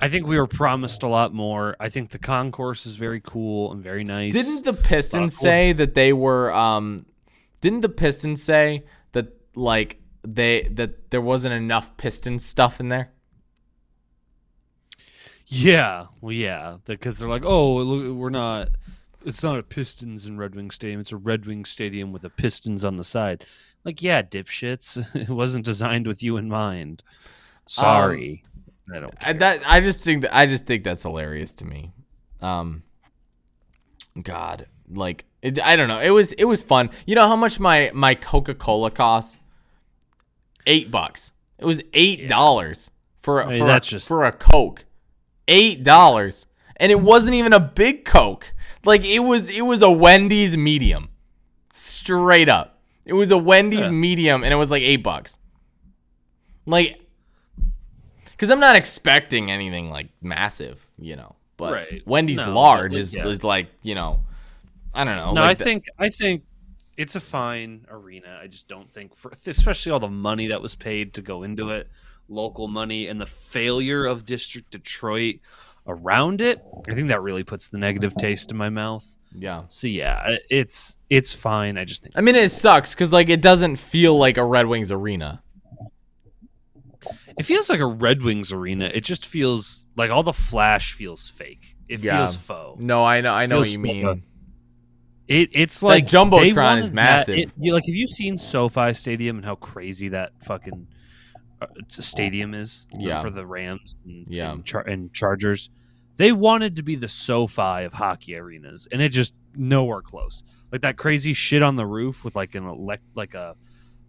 [0.00, 1.76] I think we were promised a lot more.
[1.78, 4.32] I think the concourse is very cool and very nice.
[4.32, 5.42] Didn't the Pistons cool.
[5.42, 7.04] say that they were um
[7.60, 13.10] didn't the Pistons say that like they that there wasn't enough Piston stuff in there?
[15.48, 18.70] Yeah, well, yeah, because they're like, oh, we're not.
[19.24, 21.00] It's not a Pistons and Red Wing Stadium.
[21.00, 23.44] It's a Red Wing Stadium with the Pistons on the side.
[23.84, 25.04] Like, yeah, dipshits.
[25.14, 27.02] It wasn't designed with you in mind.
[27.66, 28.44] Sorry,
[28.92, 29.18] I don't.
[29.20, 29.34] Care.
[29.34, 31.92] that I just think that, I just think that's hilarious to me.
[32.40, 32.82] Um,
[34.20, 36.00] God, like it, I don't know.
[36.00, 36.90] It was it was fun.
[37.06, 39.38] You know how much my my Coca Cola costs?
[40.66, 41.32] Eight bucks.
[41.58, 44.84] It was eight dollars for a, I mean, for, a, just- for a Coke.
[45.48, 48.52] Eight dollars, and it wasn't even a big Coke.
[48.84, 51.08] Like it was it was a Wendy's medium,
[51.72, 52.78] straight up.
[53.04, 53.90] It was a Wendy's Yeah.
[53.90, 55.38] medium, and it was like eight bucks.
[56.66, 57.00] Like
[58.32, 61.36] because I'm not expecting anything like massive, you know.
[61.56, 62.02] But Right.
[62.06, 63.26] Wendy's No, large is, yeah.
[63.26, 64.20] is like you know,
[64.94, 65.32] I don't know.
[65.32, 66.42] no, like I the- think I think
[66.96, 68.38] it's a fine arena.
[68.42, 71.70] I just don't think for especially all the money that was paid to go into
[71.70, 71.88] it,
[72.28, 75.36] local money, and the failure of District Detroit
[75.86, 76.60] around it.
[76.88, 79.06] I think that really puts the negative taste in my mouth.
[79.38, 79.62] yeah.
[79.68, 81.78] So yeah, it's it's fine.
[81.78, 84.66] I just think I mean, it sucks because like it doesn't feel like a Red
[84.66, 85.42] Wings arena.
[87.38, 88.86] it feels like a Red Wings arena.
[88.92, 91.76] It just feels like all the flash feels fake.
[91.88, 92.24] It Yeah.
[92.26, 92.82] feels faux.
[92.82, 94.06] No, I know, I know what you like mean.
[94.06, 94.18] a-
[95.28, 97.38] It it's That like Jumbotron is wanted that- massive.
[97.38, 100.86] it- like, have you seen SoFi Stadium and how crazy that fucking
[101.88, 102.86] stadium is?
[102.90, 103.20] for- Yeah.
[103.22, 104.52] for the Rams and, Yeah.
[104.52, 105.70] and, Char- and Chargers.
[106.16, 110.42] They wanted to be the SoFi of hockey arenas, and it just nowhere close.
[110.72, 113.54] Like that crazy shit on the roof with like an elect, like a,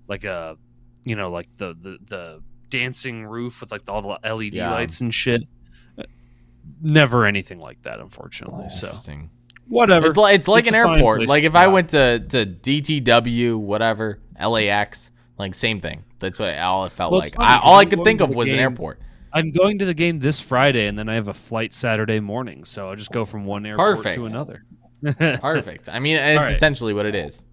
[0.08, 0.56] like a,
[1.04, 4.72] you know, like the the the dancing roof with like all the LED Yeah.
[4.72, 5.44] lights and shit.
[5.98, 6.04] Uh,
[6.82, 8.70] Never anything like that, unfortunately.
[8.70, 9.30] So Interesting.
[9.68, 10.06] whatever.
[10.08, 11.28] It's like it's like It's an airport.
[11.28, 16.04] Like if I went to to DTW, whatever, LAX, like same thing.
[16.20, 17.40] That's what all it felt Well, like.
[17.40, 19.00] I, all I could think of was an airport.
[19.34, 22.64] I'm going to the game this Friday, and then I have a flight Saturday morning,
[22.64, 24.16] so I'll just go from one airport Perfect.
[24.16, 24.64] to another.
[25.42, 25.90] Perfect.
[25.90, 26.56] I mean, it's right.
[26.56, 27.44] essentially what it is.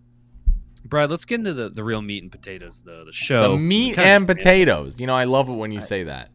[0.85, 3.53] Brad, let's get into the, the real meat and potatoes, the the show.
[3.53, 5.01] the meat and potatoes.
[5.01, 6.31] You know, I love it when you say that.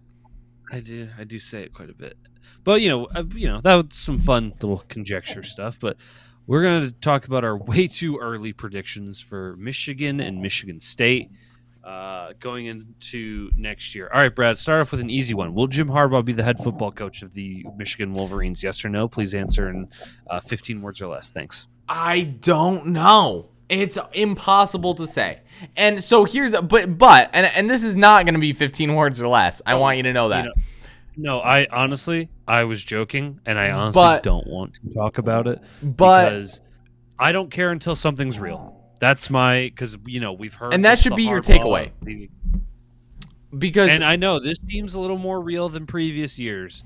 [0.71, 2.17] I do, I do say it quite a bit,
[2.63, 5.79] but you know, uh, you know, that was some fun little conjecture stuff.
[5.79, 5.97] But
[6.49, 11.29] we're going to talk about our way too early predictions for Michigan and Michigan State
[11.83, 14.09] uh, going into next year.
[14.11, 15.53] All right, Brad, start off with an easy one.
[15.53, 18.63] Will Jim Harbaugh be the head football coach of the Michigan Wolverines?
[18.63, 19.07] Yes or no?
[19.07, 19.89] Please answer in
[20.27, 21.29] uh, 15 words or less.
[21.29, 21.67] Thanks.
[21.87, 23.49] I don't know.
[23.69, 25.41] It's impossible to say.
[25.77, 29.21] And so here's but but and and this is not going to be 15 words
[29.21, 29.61] or less.
[29.67, 30.45] I want you to know that.
[30.45, 30.53] know,
[31.17, 35.47] No, I honestly, I was joking, and I honestly But- don't want to talk about
[35.47, 36.61] it but because
[37.17, 38.75] I don't care until something's real.
[38.99, 41.91] That's my because you know we've heard, And that should be your takeaway.
[42.01, 42.29] the-
[43.57, 46.83] because And I know this seems a little more real than previous years,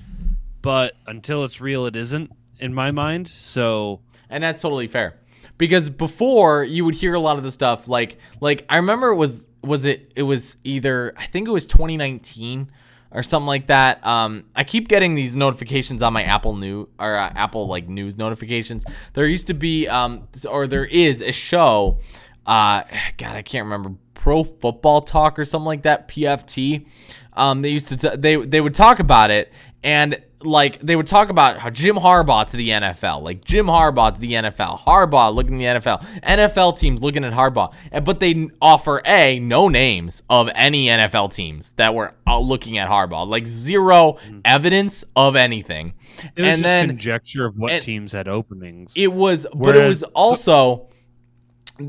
[0.62, 3.28] but until it's real, it isn't in my mind.
[3.28, 5.20] So and that's totally fair
[5.58, 9.16] because before you would hear a lot of the stuff like like i remember it
[9.16, 12.72] was was it it was either i think it was 2019
[13.14, 14.06] or something like that.
[14.06, 18.18] Um i keep getting these notifications on my apple new or uh, apple like news
[18.18, 18.86] notifications.
[19.14, 22.00] There used to be um or there is a show
[22.46, 22.84] uh
[23.18, 26.86] god i can't remember pro football talk or something like that pft
[27.34, 29.52] um they used to t- they they would talk about it
[29.84, 34.14] and like they would talk about how Jim Harbaugh to the NFL, like Jim Harbaugh
[34.14, 38.20] to the NFL, Harbaugh looking at the NFL, NFL teams looking at Harbaugh, eh, but
[38.20, 43.48] they offer a no names of any NFL teams that were looking at Harbaugh, like
[43.48, 44.40] zero mm-hmm.
[44.46, 45.94] evidence of anything,
[46.36, 48.94] it was and just then conjecture of what teams had openings.
[48.96, 50.88] it was, but it was also,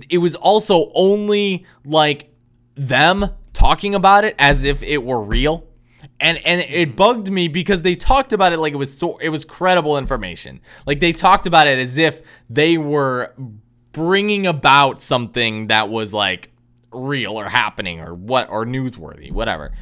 [0.08, 2.30] it was also only like
[2.74, 5.66] them talking about it as if it were real.
[6.20, 9.28] And and it bugged me because they talked about it like it was so it
[9.28, 10.60] was credible information.
[10.86, 13.34] Like they talked about it as if they were
[13.92, 16.50] bringing about something that was like
[16.92, 19.72] real or happening or what or newsworthy, whatever.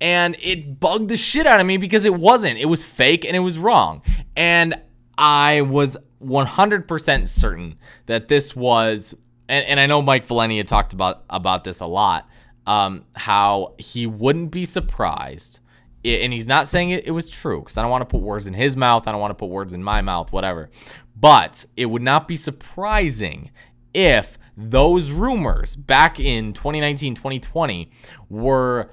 [0.00, 2.58] And it bugged the shit out of me because it wasn't.
[2.58, 4.02] It was fake and it was wrong.
[4.36, 4.74] And
[5.16, 9.14] I was 100% certain that this was
[9.48, 12.28] and, and I know Mike Valenti had talked about about this a lot.
[12.66, 15.60] Um, how he wouldn't be surprised,
[16.06, 18.46] and he's not saying it, it was true because I don't want to put words
[18.46, 19.06] in his mouth.
[19.06, 20.70] I don't want to put words in my mouth, whatever.
[21.18, 23.50] But it would not be surprising
[23.94, 27.90] if those rumors back in 2019, 2020
[28.28, 28.90] were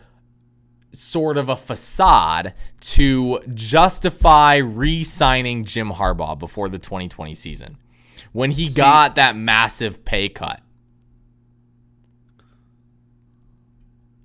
[0.91, 7.77] sort of a facade to justify re-signing Jim Harbaugh before the 2020 season
[8.31, 10.61] when he got that massive pay cut.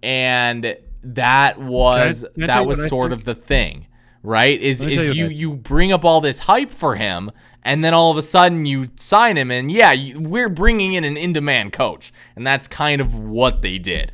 [0.03, 3.87] And that was I that was sort of the thing.
[4.23, 4.61] right?
[4.61, 7.31] Is Let me tell is you you you bring up all this hype for him,
[7.63, 11.05] and then all of a sudden you sign him, and yeah, you, we're bringing in
[11.05, 14.13] an in-demand coach, and that's kind of what they did.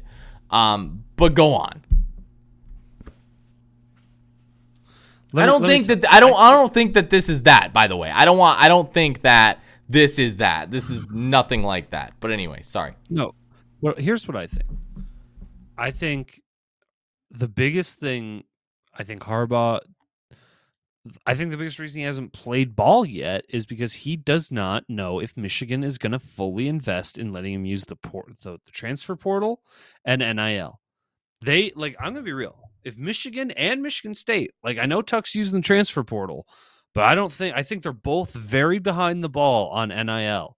[0.51, 1.83] Um, but go on.
[5.33, 7.73] Let I don't me think that I don't I don't think that this is that.
[7.73, 10.71] By the way, I don't want I don't think that this is that.
[10.71, 12.15] This is nothing like that.
[12.21, 12.95] But anyway, sorry.
[13.11, 13.35] No.
[13.81, 14.69] Well, here's what I think.
[15.77, 16.41] I think
[17.37, 18.45] the biggest thing,
[18.97, 19.81] I think Harbaugh,
[21.27, 24.85] I think the biggest reason he hasn't played ball yet is because he does not
[24.89, 28.53] know if Michigan is going to fully invest in letting him use the port, the,
[28.65, 29.61] the transfer portal
[30.05, 30.81] and NIL.
[31.43, 32.59] They like, I'm going to be real.
[32.85, 36.47] If Michigan and Michigan State, like, I know Tuck's using the transfer portal,
[36.95, 40.57] but I don't think, I think they're both very behind the ball on NIL.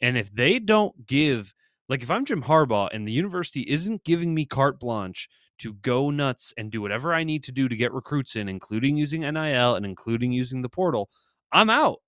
[0.00, 1.54] And if they don't give
[1.90, 5.28] like if I'm Jim Harbaugh and the university isn't giving me carte blanche
[5.60, 8.96] to go nuts and do whatever I need to do to get recruits in, including
[8.96, 11.08] using NIL and including using the portal,
[11.52, 11.98] I'm out.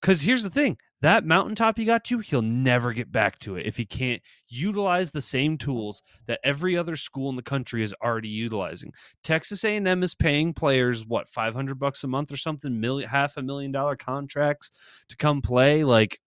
[0.00, 3.66] Because here's the thing that mountaintop he got to, he'll never get back to it
[3.66, 7.94] if he can't utilize the same tools that every other school in the country is
[8.02, 8.92] already utilizing.
[9.22, 13.42] Texas A&M is paying players what 500 bucks a month or something, million, half a
[13.42, 14.72] million dollar contracts
[15.08, 15.84] to come play.
[15.84, 16.18] Like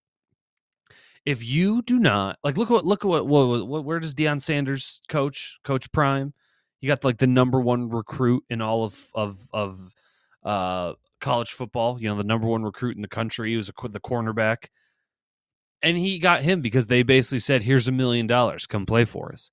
[1.25, 4.13] if you do not like look at what look at what, what, what where does
[4.15, 6.33] Deion Sanders coach coach Prime?
[6.79, 9.93] He got like the number one recruit in all of of of
[10.43, 12.01] uh college football.
[12.01, 13.51] You know, the number one recruit in the country.
[13.51, 14.67] He was a, the cornerback,
[15.81, 19.31] and he got him because they basically said, "Here's a million dollars, come play for
[19.31, 19.51] us."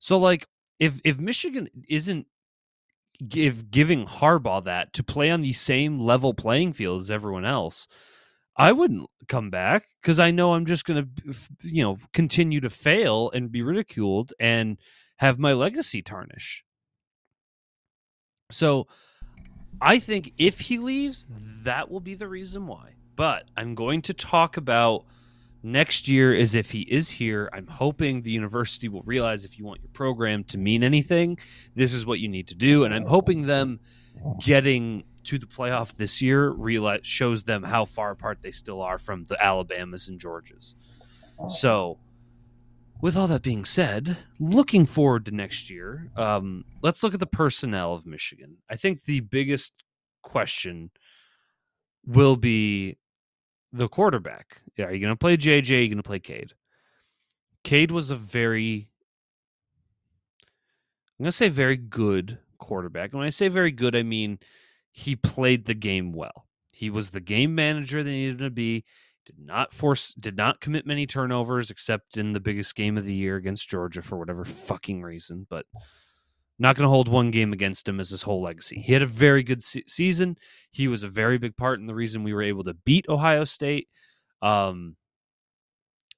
[0.00, 0.46] So like,
[0.80, 2.26] if if Michigan isn't
[3.28, 7.86] give giving Harbaugh that to play on the same level playing field as everyone else,
[8.56, 12.70] I wouldn't come back because I know I'm just going to, you know, continue to
[12.70, 14.78] fail and be ridiculed and
[15.16, 16.64] have my legacy tarnish.
[18.50, 18.86] So
[19.80, 21.26] I think if he leaves,
[21.64, 22.94] that will be the reason why.
[23.14, 25.04] But I'm going to talk about
[25.62, 27.50] next year as if he is here.
[27.52, 31.38] I'm hoping the university will realize if you want your program to mean anything,
[31.74, 32.84] this is what you need to do.
[32.84, 33.80] And I'm hoping them
[34.38, 38.98] getting to the playoff this year realize shows them how far apart they still are
[38.98, 40.74] from the Alabamas and Georgias.
[41.48, 41.98] So,
[43.02, 47.26] with all that being said, looking forward to next year, um, let's look at the
[47.26, 48.56] personnel of Michigan.
[48.70, 49.74] I think the biggest
[50.22, 50.90] question
[52.06, 52.96] will be
[53.72, 54.62] the quarterback.
[54.76, 55.70] Yeah, are you going to play JJ?
[55.70, 56.54] Are you going to play Cade?
[57.64, 58.88] Cade was a very,
[61.18, 63.10] I'm going to say very good quarterback.
[63.10, 64.38] And when I say very good, I mean
[64.96, 66.46] he played the game well.
[66.72, 68.86] He was the game manager that needed to be.
[69.26, 73.12] Did not force, did not commit many turnovers except in the biggest game of the
[73.12, 75.46] year against Georgia for whatever fucking reason.
[75.50, 75.66] But
[76.58, 78.80] not going to hold one game against him as his whole legacy.
[78.80, 80.38] He had a very good se- season.
[80.70, 83.44] He was a very big part in the reason we were able to beat Ohio
[83.44, 83.88] State.
[84.40, 84.96] Um,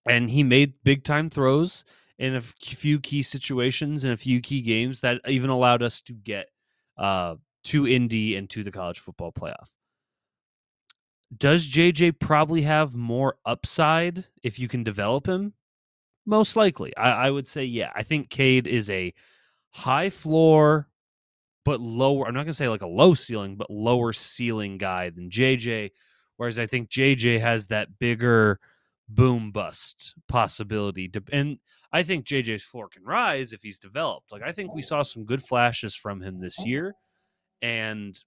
[0.09, 1.85] and he made big time throws
[2.21, 6.13] in a few key situations and a few key games that even allowed us to
[6.13, 6.49] get
[6.97, 9.69] uh, to Indy and to the college football playoff.
[11.37, 15.53] Does JJ probably have more upside if you can develop him?
[16.25, 16.97] Most likely.
[16.97, 17.91] I, I would say, yeah.
[17.95, 19.13] I think Cade is a
[19.71, 20.89] high floor,
[21.65, 22.27] but lower.
[22.27, 25.91] I'm not going to say like a low ceiling, but lower ceiling guy than JJ.
[26.37, 28.61] Whereas I think JJ has that bigger
[29.09, 31.11] boom bust possibility.
[31.33, 31.59] And
[31.93, 34.33] I think JJ's floor can rise if he's developed.
[34.33, 36.95] Like I think we saw some good flashes from him this year,
[37.63, 38.19] and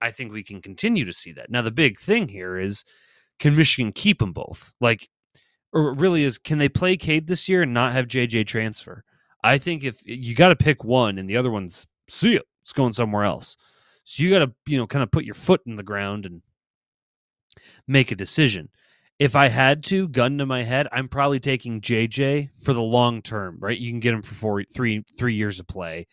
[0.00, 1.50] I think we can continue to see that.
[1.50, 2.84] Now the big thing here is,
[3.38, 4.72] can Michigan keep them both?
[4.80, 5.08] Like,
[5.72, 9.04] or really is, can they play Cade this year and not have JJ transfer?
[9.42, 12.72] I think if you got to pick one and the other one's see it, it's
[12.72, 13.56] going somewhere else.
[14.04, 16.42] So you got to you know kind of put your foot in the ground and
[17.86, 18.68] make a decision.
[19.18, 23.22] If I had to, gun to my head, I'm probably taking JJ for the long
[23.22, 23.78] term, right?
[23.78, 26.06] You can get him for four, three, three years of play,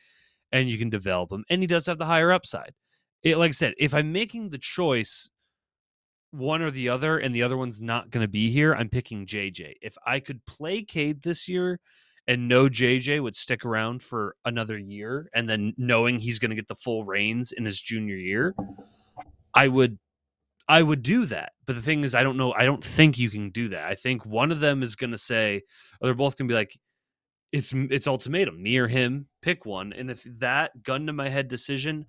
[0.54, 2.74] and you can develop him, and he does have the higher upside.
[3.24, 5.30] It, like I said, if I'm making the choice,
[6.32, 9.26] one or the other, and the other one's not going to be here, I'm picking
[9.26, 9.74] JJ.
[9.82, 11.80] If I could play Cade this year,
[12.28, 16.56] and know JJ would stick around for another year, and then knowing he's going to
[16.56, 18.56] get the full reins in his junior year,
[19.54, 19.98] I would
[20.70, 21.52] I would do that.
[21.66, 22.54] But the thing is, I don't know.
[22.54, 23.86] I don't think you can do that.
[23.86, 25.62] I think one of them is going to say,
[26.00, 26.80] or they're both going to be like,
[27.54, 28.62] it's it's ultimatum.
[28.62, 29.94] Me or him, pick one.
[29.94, 32.08] And if that gun to my head decision,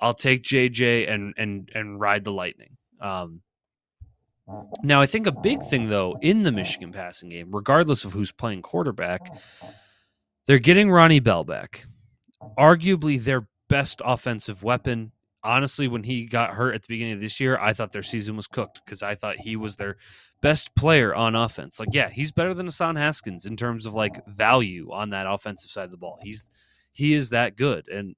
[0.00, 2.76] I'll take JJ and and and ride the lightning.
[3.00, 3.42] Um,
[4.84, 8.30] now, I think a big thing though in the Michigan passing game, regardless of who's
[8.30, 9.36] playing quarterback,
[10.46, 11.86] they're getting Ronnie Bell back.
[12.56, 15.10] Arguably their best offensive weapon
[15.44, 18.36] honestly, when he got hurt at the beginning of this year, I thought their season
[18.36, 19.96] was cooked because I thought he was their
[20.40, 21.78] best player on offense.
[21.78, 25.70] Like, yeah, he's better than Hassan Haskins in terms of like value on that offensive
[25.70, 26.18] side of the ball.
[26.22, 26.48] He's
[26.92, 28.16] he is that good, and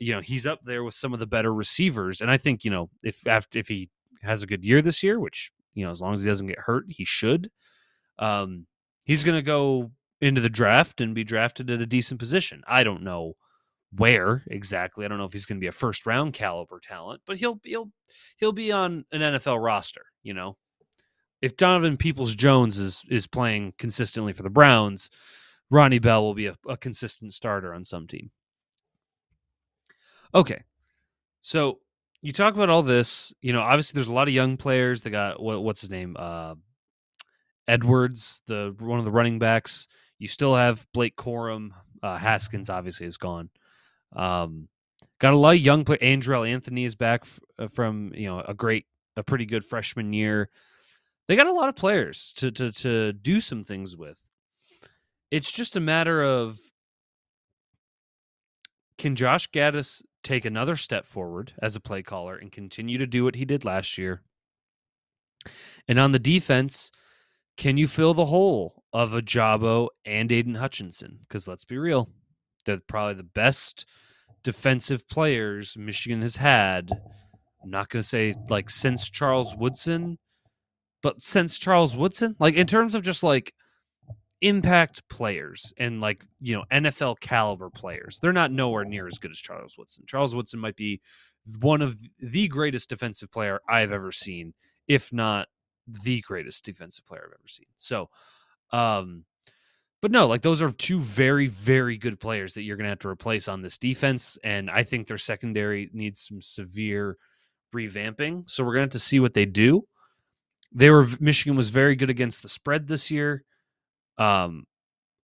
[0.00, 2.20] you know he's up there with some of the better receivers.
[2.20, 3.88] And I think you know if after if he
[4.22, 6.58] has a good year this year, which you know as long as he doesn't get
[6.58, 7.50] hurt, he should.
[8.18, 8.66] Um,
[9.04, 12.62] he's to go into the draft and be drafted at a decent position.
[12.66, 13.34] I don't know
[13.96, 15.04] where exactly.
[15.04, 17.60] I don't know if he's going to be a first round caliber talent, but he'll
[17.64, 17.90] he'll
[18.36, 20.04] he'll be on an NFL roster.
[20.22, 20.56] You know,
[21.40, 25.10] if Donovan Peoples Jones is is playing consistently for the Browns,
[25.70, 28.30] Ronnie Bell will be a, a consistent starter on some team.
[30.34, 30.62] Okay,
[31.40, 31.78] so
[32.20, 33.32] you talk about all this.
[33.40, 35.00] You know, obviously there's a lot of young players.
[35.00, 36.56] They got what, what's his name, uh,
[37.66, 39.88] Edwards, the one of the running backs.
[40.18, 41.70] You still have Blake Corum.
[42.02, 43.50] Uh, Haskins obviously is gone.
[44.14, 44.68] Um,
[45.20, 45.98] got a lot of young play.
[45.98, 48.86] Andrel Anthony is back f- uh, from you know a great,
[49.16, 50.50] a pretty good freshman year.
[51.26, 54.18] They got a lot of players to to to do some things with.
[55.30, 56.58] It's just a matter of
[58.96, 63.24] can Josh Gattis take another step forward as a play caller and continue to do
[63.24, 64.22] what he did last year?
[65.86, 66.90] And on the defense,
[67.56, 71.20] can you fill the hole of Ojabo and Aidan Hutchinson?
[71.22, 72.08] Because let's be real,
[72.68, 73.86] they're probably the best
[74.44, 76.90] defensive players Michigan has had.
[77.62, 80.18] I'm not going to say like since Charles Woodson,
[81.02, 83.52] but since Charles Woodson, like in terms of just like
[84.40, 88.18] impact players and like you know NFL caliber players.
[88.20, 90.04] They're not nowhere near as good as Charles Woodson.
[90.06, 91.00] Charles Woodson might be
[91.60, 94.54] one of the greatest defensive player I've ever seen,
[94.86, 95.48] if not
[95.86, 97.66] the greatest defensive player I've ever seen.
[97.76, 98.10] So,
[98.70, 99.24] um,
[100.00, 103.00] but no, like those are two very, very good players that you're going to have
[103.00, 107.16] to replace on this defense, and I think their secondary needs some severe
[107.74, 108.48] revamping.
[108.48, 109.82] So we're going to have to see what they do.
[110.72, 113.42] They were Michigan was very good against the spread this year.
[114.18, 114.66] Um,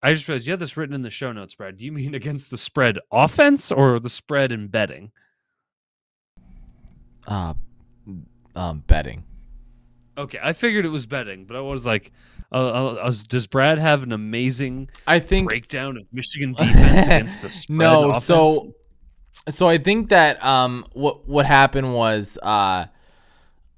[0.02, 1.76] I just realized you have this written in the show notes, Brad.
[1.76, 5.12] Do you mean against the spread offense or the spread in betting?
[7.26, 7.54] Uh,
[8.54, 9.24] um, betting.
[10.16, 12.12] Okay, I figured it was betting, but I was like,
[12.52, 17.50] uh, uh, does Brad have an amazing I think breakdown of Michigan defense against the
[17.50, 17.78] spread?
[17.78, 18.10] no.
[18.10, 18.24] offense?
[18.24, 18.74] So,
[19.48, 22.86] so I think that um, what what happened was uh,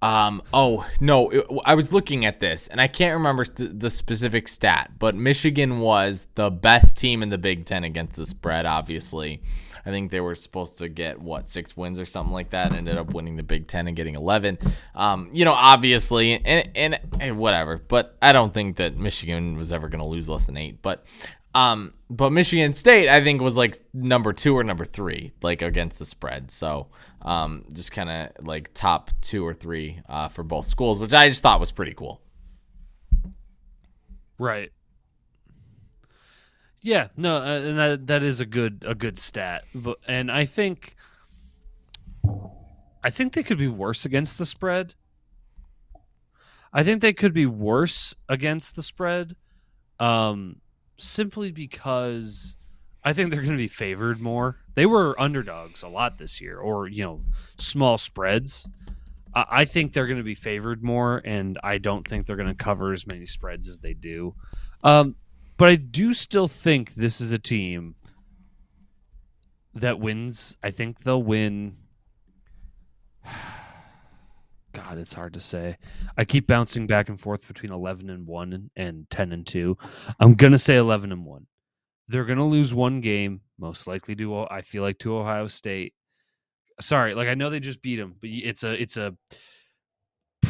[0.06, 3.90] um, oh no, it, I was looking at this and I can't remember st- the
[3.90, 8.66] specific stat, but Michigan was the best team in the Big Ten against the spread.
[8.66, 9.42] Obviously,
[9.84, 12.72] I think they were supposed to get what six wins or something like that.
[12.72, 14.58] Ended up winning the Big Ten and getting eleven.
[14.94, 17.82] Um, you know, obviously, and, and and whatever.
[17.88, 20.82] But I don't think that Michigan was ever going to lose less than eight.
[20.82, 21.04] But
[21.56, 25.98] um, but Michigan State, I think, was like number two or number three, like against
[25.98, 26.50] the spread.
[26.50, 26.88] So,
[27.22, 31.30] um, just kind of like top two or three uh, for both schools, which I
[31.30, 32.20] just thought was pretty cool.
[34.38, 34.70] right.
[36.82, 40.44] Yeah, no, uh, and that that is a good a good stat, but and I
[40.44, 40.94] think
[43.02, 44.94] I think they could be worse against the spread.
[46.70, 49.36] I think they could be worse against the spread,
[49.98, 50.60] um,
[50.96, 52.56] simply because
[53.04, 54.56] I think they're going to be favored more.
[54.74, 57.20] They were underdogs a lot this year, or you know,
[57.56, 58.68] small spreads.
[59.34, 62.48] I, I think they're going to be favored more, and I don't think they're going
[62.48, 64.34] to cover as many spreads as they do.
[64.82, 65.14] Um,
[65.56, 67.94] but I do still think this is a team
[69.74, 70.56] that wins.
[70.62, 71.76] I think they'll win.
[74.76, 75.78] God, it's hard to say.
[76.18, 79.74] I keep bouncing back and forth between 11 and 1 and, and 10 and 2.
[80.20, 81.46] I'm going to say 11 and 1.
[82.08, 85.94] They're going to lose one game, most likely to I feel like to Ohio State.
[86.78, 89.14] Sorry, like I know they just beat them, but it's a it's a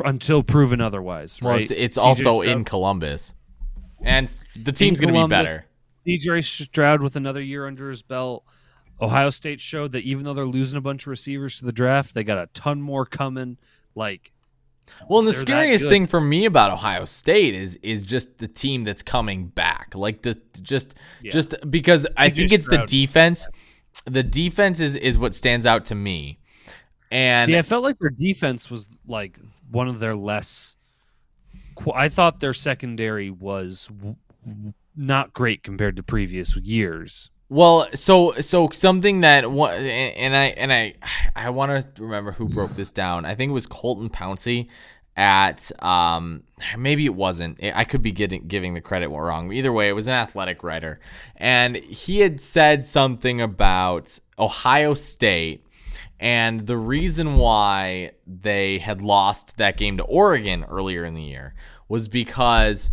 [0.05, 1.62] until proven otherwise, Well, right?
[1.62, 3.33] it's it's CJ also Stroud- in Columbus,
[4.03, 5.66] and the team's going to be better.
[6.07, 8.45] DJ Stroud with another year under his belt.
[9.01, 12.12] Ohio State showed that even though they're losing a bunch of receivers to the draft,
[12.12, 13.57] they got a ton more coming.
[13.97, 14.32] Like,
[15.09, 18.84] Well, and the scariest thing for me about Ohio State is is just the team
[18.84, 19.94] that's coming back.
[19.97, 21.32] Like the just Yeah.
[21.32, 23.49] just because I CJ think it's the defense.
[24.05, 26.38] The defense is is what stands out to me.
[27.11, 29.38] And see, I felt like their defense was like
[29.70, 30.76] one of their less.
[31.94, 34.16] I thought their secondary was w-
[34.47, 37.30] w- not great compared to previous years.
[37.49, 40.94] Well, so so something that one and I and I
[41.36, 43.24] I want to remember who broke this down.
[43.24, 44.68] I think it was Colton Pouncy
[45.16, 46.42] at um
[46.76, 47.62] maybe it wasn't.
[47.62, 49.53] I could be getting giving the credit wrong.
[49.53, 50.99] Either way, it was an athletic writer,
[51.36, 55.64] and he had said something about Ohio State
[56.18, 61.55] And the reason why they had lost that game to Oregon earlier in the year
[61.88, 62.90] was because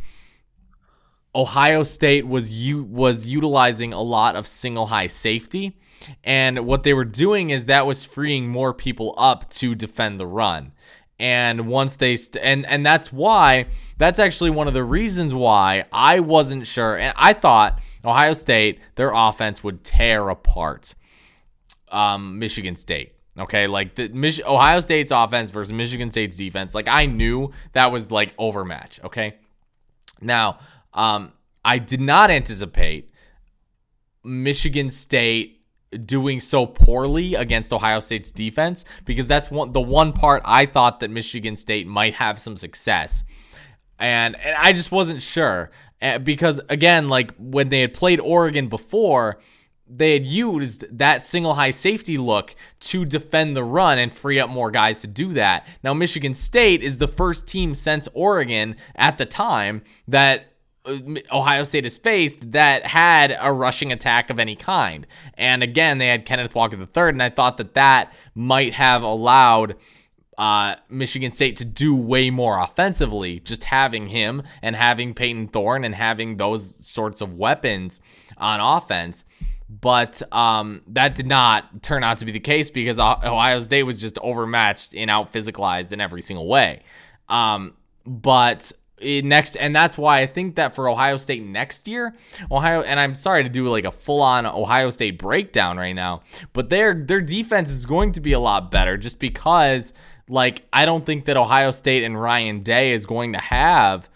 [1.36, 5.78] Ohio State was u- was utilizing a lot of single high safety,
[6.24, 10.28] and what they were doing is that was freeing more people up to defend the
[10.28, 10.74] run.
[11.20, 13.68] And once they st- and and that's why
[13.98, 18.80] that's actually one of the reasons why I wasn't sure, and I thought Ohio State
[18.96, 20.96] their offense would tear apart
[21.92, 23.14] um, Michigan State.
[23.38, 26.76] Okay, like the Mich- Ohio State's offense versus Michigan State's defense.
[26.76, 29.00] Like I knew that was like overmatch.
[29.04, 29.36] Okay,
[30.22, 30.60] now
[30.94, 31.34] um,
[31.66, 33.10] I did not anticipate
[34.24, 35.62] Michigan State
[36.06, 41.00] doing so poorly against Ohio State's defense because that's one the one part I thought
[41.02, 43.24] that Michigan State might have some success.
[44.00, 45.72] And and I just wasn't sure
[46.02, 49.39] uh, because again like when they had played Oregon before
[49.86, 54.50] they had used that single high safety look to defend the run and free up
[54.50, 55.68] more guys to do that.
[55.84, 60.53] Now Michigan State is the first team since Oregon at the time that
[60.86, 65.08] Ohio State has faced that had a rushing attack of any kind.
[65.36, 69.76] And again, they had Kenneth Walker III, and I thought that that might have allowed
[70.38, 75.84] uh, Michigan State to do way more offensively, just having him and having Payton Thorne
[75.84, 78.02] and having those sorts of weapons
[78.38, 79.24] on offense.
[79.70, 84.00] But um, that did not turn out to be the case because Ohio State was
[84.00, 86.82] just overmatched and out physicalized in every single way.
[87.30, 87.74] Um,
[88.06, 88.72] but
[89.04, 92.16] Eh, next and that's why I think that for Ohio State next year,
[92.51, 96.22] Ohio and I'm sorry to do like a full-on Ohio State breakdown right now,
[96.54, 99.93] but their their defense is going to be a lot better just because
[100.30, 104.10] like I don't think that Ohio State and Ryan Day is going to have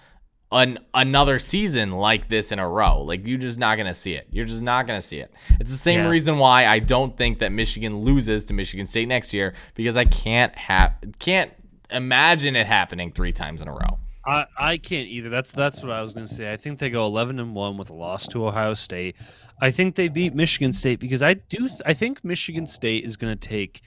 [0.52, 3.02] an another season like this in a row.
[3.02, 4.28] Like you're just not going to see it.
[4.32, 5.34] You're just not going to see it.
[5.60, 6.10] It's the same yeah.
[6.10, 10.06] reason why I don't think that Michigan loses to Michigan State next year because I
[10.06, 11.52] can't have can't
[11.90, 14.00] imagine it happening 3 times in a row.
[14.28, 15.30] I, I can't either.
[15.30, 16.52] That's that's what I was going to say.
[16.52, 19.16] I think they go 11 and 1 with a loss to Ohio State.
[19.62, 23.36] I think they beat Michigan State because I do I think Michigan State is going
[23.36, 23.82] to take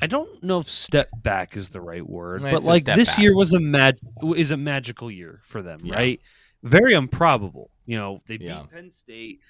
[0.00, 3.18] I don't know if step back is the right word, it's but like this back.
[3.18, 3.96] year was a mag
[4.36, 5.94] is a magical year for them, yeah.
[5.94, 6.20] right?
[6.62, 7.70] Very improbable.
[7.86, 8.64] You know, they beat yeah.
[8.70, 9.40] Penn State.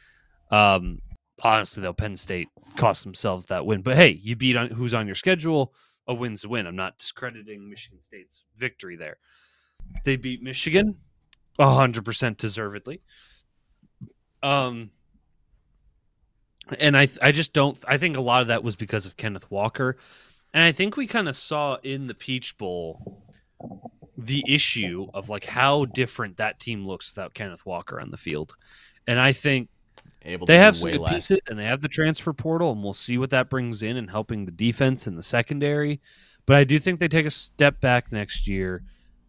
[0.53, 1.01] Um,
[1.43, 3.83] honestly, though, Penn State cost themselves that win.
[3.83, 5.75] But hey, you beat on who's on your schedule
[6.09, 6.67] a win's a win.
[6.67, 9.19] I'm not discrediting Michigan State's victory there.
[10.05, 10.97] They beat Michigan
[11.59, 13.03] 100% deservedly.
[14.43, 14.91] Um
[16.79, 19.51] and I I just don't I think a lot of that was because of Kenneth
[19.51, 19.97] Walker.
[20.53, 23.23] And I think we kind of saw in the Peach Bowl
[24.17, 28.55] the issue of like how different that team looks without Kenneth Walker on the field.
[29.07, 29.69] And I think
[30.25, 31.13] Able they have some good less.
[31.13, 34.11] pieces, and they have the transfer portal, and we'll see what that brings in and
[34.11, 36.01] helping the defense and the secondary.
[36.47, 38.85] But I do think they take a step back next year.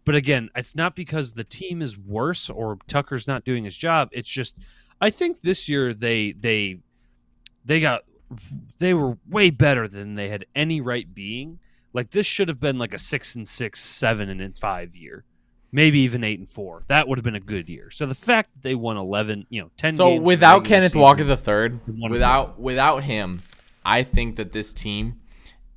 [0.05, 4.09] But again, it's not because the team is worse or Tucker's not doing his job.
[4.11, 4.57] It's just
[5.01, 6.79] I think this year they they
[7.65, 8.03] they got
[8.77, 11.59] they were way better than they had any right being.
[11.93, 15.25] Like this should have been like a six and six, seven and five year
[15.71, 16.81] maybe even eight and four.
[16.87, 17.91] That would have been a good year.
[17.91, 19.93] So the fact that they won eleven, you know, ten.
[19.93, 23.41] So without Kenneth season, Walker the third, without without him,
[23.85, 25.21] I think that this team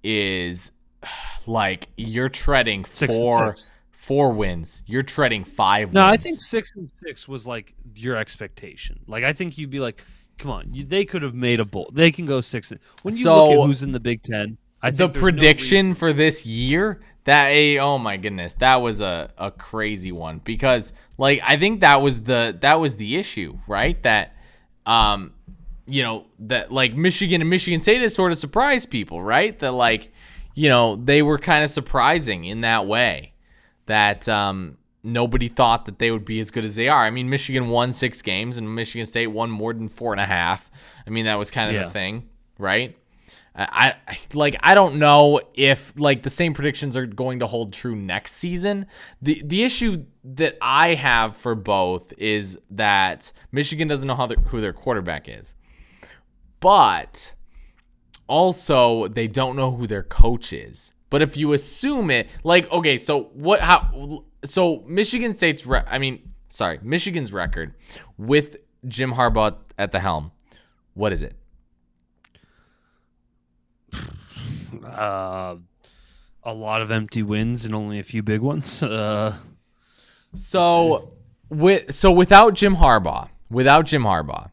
[0.03, 0.73] is
[1.47, 3.57] like you're treading six four
[3.91, 4.83] four wins.
[4.87, 5.93] You're treading five.
[5.93, 6.21] No, wins.
[6.21, 9.01] I think six and six was like your expectation.
[9.07, 10.03] Like I think you'd be like,
[10.39, 11.91] come on, you, they could have made a bowl.
[11.93, 12.71] They can go six.
[12.71, 14.59] And, when you so, look at who's in the Big Ten.
[14.83, 17.01] I the prediction no for this year
[17.31, 21.79] that a oh my goodness that was a, a crazy one because like I think
[21.81, 24.35] that was the that was the issue right that
[24.85, 25.33] um
[25.87, 29.71] you know that like Michigan and Michigan State has sort of surprised people right that
[29.71, 30.13] like
[30.57, 33.33] you know they were kind of surprising in that way
[33.87, 37.05] that um nobody thought that they would be as good as they are.
[37.05, 40.27] I mean Michigan won six games and Michigan State won more than four and a
[40.27, 40.69] half.
[41.07, 41.85] I mean that was kind of yeah.
[41.85, 42.29] the thing
[42.59, 42.97] right
[43.69, 43.95] I,
[44.33, 48.37] like I don't know if like the same predictions are going to hold true next
[48.37, 48.87] season.
[49.21, 54.61] The the issue that I have for both is that Michigan doesn't know how who
[54.63, 55.55] their quarterback is.
[56.61, 57.35] But
[58.27, 60.95] also they don't know who their coach is.
[61.11, 65.99] But if you assume it, like okay, so what how so Michigan State's re- I
[65.99, 67.75] mean, sorry, Michigan's record
[68.17, 68.57] with
[68.89, 70.33] Jim Harbaugh at the helm.
[70.95, 71.35] What is it?
[74.85, 75.57] Uh,
[76.43, 78.83] a lot of empty wins and only a few big ones.
[78.83, 79.37] Uh,
[80.35, 81.13] so
[81.49, 84.51] with so without Jim Harbaugh, without Jim Harbaugh,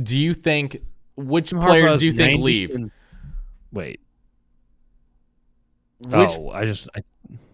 [0.00, 0.76] do you think
[1.16, 2.70] which Jim players Harbaugh's do you think leave?
[2.74, 2.92] and-
[3.72, 4.00] wait.
[5.98, 7.02] Which oh, I just I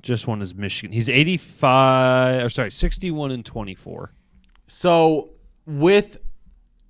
[0.03, 0.93] just won his Michigan.
[0.93, 4.13] He's 85 or sorry, 61 and 24.
[4.67, 5.31] so
[5.65, 6.19] with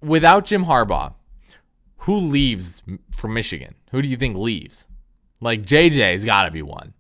[0.01, 1.14] without Jim Harbaugh,
[1.99, 3.74] who leaves m- for Michigan?
[3.93, 4.89] Who do you think leaves?
[5.43, 6.95] Like JJ's got to be one.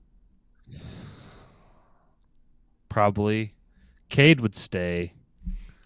[2.88, 3.54] Probably
[4.10, 5.14] Cade would stay.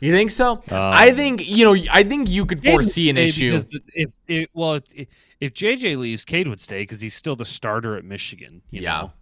[0.01, 0.61] You think so?
[0.71, 1.77] I Um, think you know.
[1.91, 3.47] I think you could Cade foresee an issue.
[3.53, 5.07] because the- if it, well if,
[5.41, 8.63] if JJ leaves, Cade would stay because he's still the starter at Michigan.
[8.71, 9.01] you Yeah.
[9.03, 9.13] know?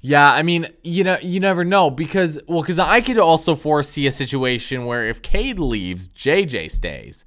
[0.00, 4.06] Yeah, I mean, you know, you never know because well, because I could also foresee
[4.06, 7.24] a situation where if Cade leaves, JJ stays,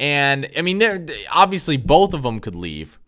[0.00, 2.98] and I mean, they're obviously both of them could leave,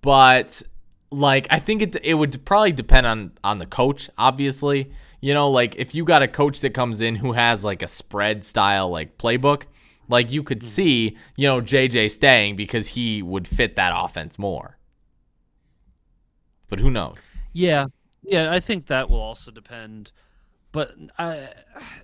[0.00, 0.62] but
[1.10, 4.10] like I think it it would probably depend on on the coach.
[4.18, 4.90] Obviously,
[5.20, 7.88] you know, like if you got a coach that comes in who has like a
[7.88, 9.64] spread style like playbook,
[10.08, 10.68] like you could mm-hmm.
[10.68, 14.78] see, you know, JJ staying because he would fit that offense more.
[16.68, 17.28] But who knows?
[17.52, 17.86] Yeah,
[18.22, 20.12] yeah, I think that will also depend.
[20.70, 21.48] But I,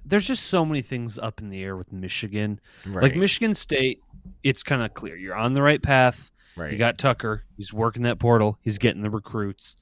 [0.06, 2.60] there's just so many things up in the air with Michigan.
[2.86, 4.00] Like Michigan State,
[4.42, 6.30] it's kind of clear you're on the right path.
[6.56, 6.72] Right.
[6.72, 7.44] You got Tucker.
[7.56, 8.58] He's working that portal.
[8.62, 9.76] He's getting the recruits.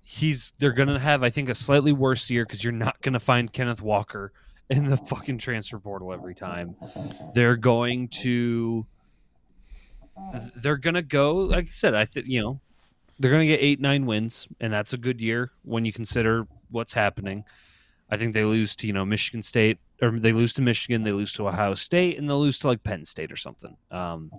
[0.00, 3.52] He's they're gonna have I think a slightly worse year because you're not gonna find
[3.52, 4.32] Kenneth Walker
[4.70, 6.76] in the fucking transfer portal every time.
[7.34, 8.86] They're going to
[10.56, 11.94] they're gonna go like I said.
[11.94, 12.60] I think you know
[13.18, 16.92] they're gonna get eight nine wins and that's a good year when you consider what's
[16.92, 17.44] happening.
[18.10, 21.12] I think they lose to you know Michigan State or they lose to Michigan, they
[21.12, 23.76] lose to Ohio State, and they'll lose to like Penn State or something.
[23.90, 24.30] Um,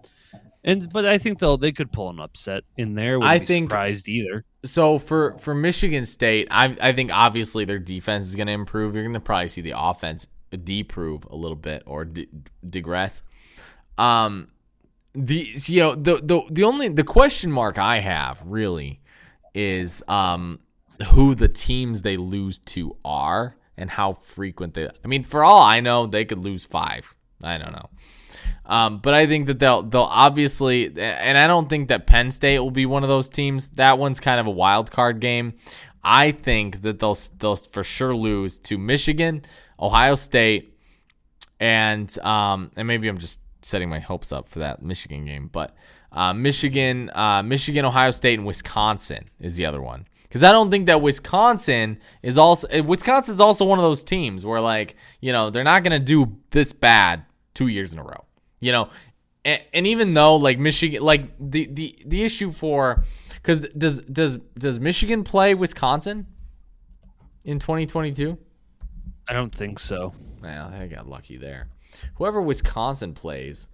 [0.64, 3.20] and but I think they'll they could pull an upset in there.
[3.20, 4.45] Wouldn't I be think- surprised either.
[4.66, 8.95] So for for Michigan State, I I think obviously their defense is going to improve.
[8.95, 10.28] You're going to probably see the offense
[10.64, 12.28] deprove a little bit or de-
[12.68, 13.22] digress.
[13.97, 14.49] Um,
[15.14, 18.99] the you know the the the only the question mark I have really
[19.53, 20.60] is um
[21.14, 24.88] who the teams they lose to are and how frequent they.
[24.88, 27.16] I mean, for all I know, they could lose five.
[27.42, 27.90] I don't know.
[28.66, 32.60] Um, but I think that they'll they'll obviously, and I don't think that Penn State
[32.60, 33.70] will be one of those teams.
[33.72, 35.54] That one's kind of a wild card game.
[36.04, 39.44] I think that they'll they'll for sure lose to Michigan,
[39.80, 40.78] Ohio State,
[41.60, 45.76] and um, and maybe I'm just setting my hopes up for that Michigan game, but
[46.12, 50.08] uh, Michigan, uh, Michigan, Ohio State, and Wisconsin is the other one.
[50.30, 54.46] Because I don't think that Wisconsin is also Wisconsin is also one of those teams
[54.46, 57.26] where like you know they're not gonna do this bad
[57.56, 58.26] two years in a row.
[58.60, 58.90] You know,
[59.44, 63.04] and, and even though like Michigan, like the the the issue for
[63.36, 66.28] because does does does Michigan play Wisconsin
[67.44, 68.38] in 2022?
[69.28, 70.14] I don't think so.
[70.42, 71.68] Well, I got lucky there.
[72.16, 73.68] Whoever Wisconsin plays,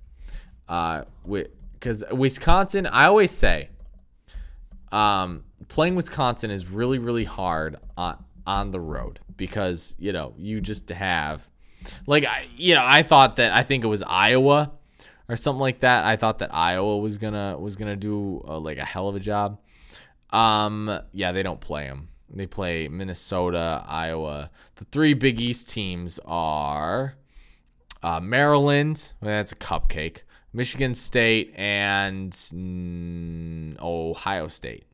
[0.67, 3.69] uh, with because Wisconsin, I always say,
[4.91, 10.61] um, playing Wisconsin is really really hard on on the road because you know you
[10.61, 11.49] just have,
[12.07, 14.71] like I, you know, I thought that I think it was Iowa
[15.27, 16.05] or something like that.
[16.05, 19.19] I thought that Iowa was gonna was gonna do uh, like a hell of a
[19.19, 19.59] job.
[20.31, 22.09] Um, yeah, they don't play them.
[22.29, 24.49] They play Minnesota, Iowa.
[24.75, 27.15] The three Big East teams are
[28.03, 29.13] uh, Maryland.
[29.21, 30.21] Well, that's a cupcake.
[30.51, 34.85] Michigan State and mm, Ohio State.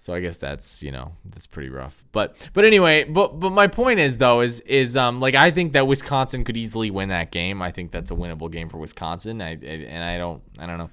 [0.00, 2.04] So I guess that's you know that's pretty rough.
[2.12, 5.72] But but anyway, but but my point is though is is um like I think
[5.72, 7.60] that Wisconsin could easily win that game.
[7.60, 9.42] I think that's a winnable game for Wisconsin.
[9.42, 10.90] I, I and I don't I don't know.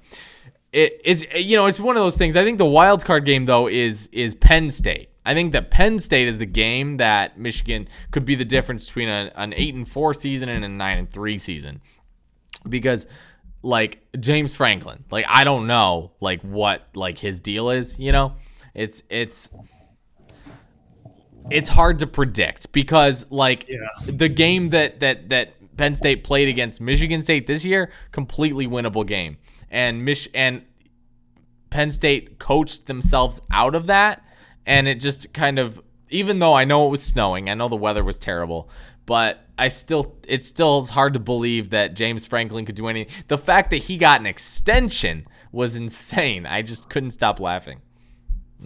[0.72, 2.36] It, it's you know it's one of those things.
[2.36, 5.10] I think the wild card game though is is Penn State.
[5.24, 9.08] I think that Penn State is the game that Michigan could be the difference between
[9.08, 11.80] a, an eight and four season and a nine and three season,
[12.68, 13.06] because
[13.62, 18.00] like James Franklin, like I don't know like what like his deal is.
[18.00, 18.34] You know,
[18.76, 19.50] it's it's
[21.50, 23.68] it's hard to predict because like
[24.04, 29.06] the game that that that Penn State played against Michigan State this year, completely winnable
[29.06, 29.38] game,
[29.70, 30.62] and Mich and
[31.70, 34.22] Penn State coached themselves out of that,
[34.66, 37.76] and it just kind of even though I know it was snowing, I know the
[37.76, 38.68] weather was terrible,
[39.06, 43.24] but I still it still is hard to believe that James Franklin could do anything.
[43.28, 46.44] The fact that he got an extension was insane.
[46.44, 47.80] I just couldn't stop laughing.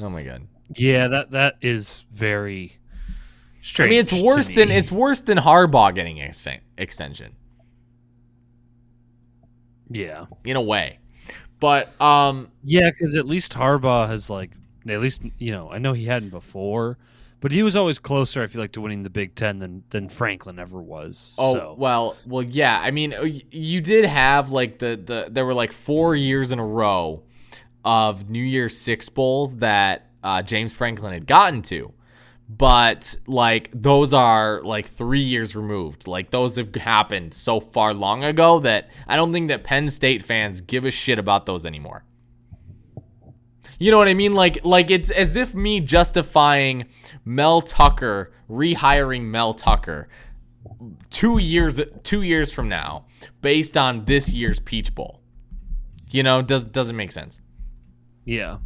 [0.00, 0.46] Oh my god.
[0.76, 2.78] Yeah, that that is very
[3.60, 3.88] strange.
[3.88, 4.54] I mean, it's worse me.
[4.56, 7.34] than it's worse than Harbaugh getting an ex- extension
[9.90, 10.98] yeah, in a way.
[11.58, 14.52] But um, yeah, because at least Harbaugh has like
[14.88, 16.96] at least you know I know he hadn't before,
[17.40, 18.42] but he was always closer.
[18.42, 21.34] I feel like to winning the Big Ten than than Franklin ever was.
[21.36, 21.74] Oh so.
[21.76, 22.80] well, well, yeah.
[22.80, 26.58] I mean, uh, you did have like the the there were like four years in
[26.58, 27.22] a row
[27.84, 31.92] of New Year's Six bowls that uh, James Franklin had gotten to,
[32.48, 36.06] but like those are like three years removed.
[36.08, 40.22] Like those have happened so far long ago that I don't think that Penn State
[40.22, 42.04] fans give a shit about those anymore.
[43.78, 44.34] You know what I mean?
[44.34, 46.86] Like like it's as if me justifying
[47.24, 50.08] Mel Tucker rehiring Mel Tucker
[51.08, 53.06] two years two years from now
[53.40, 55.22] based on this year's Peach Bowl.
[56.10, 57.40] You know, does doesn't make sense.
[58.30, 58.58] Yeah,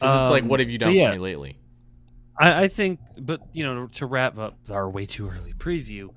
[0.00, 1.10] 'Cause it's like, Um, what have you done yeah.
[1.10, 1.56] for me lately?
[2.38, 6.08] I, I think, but you know, to wrap up our way too early preview,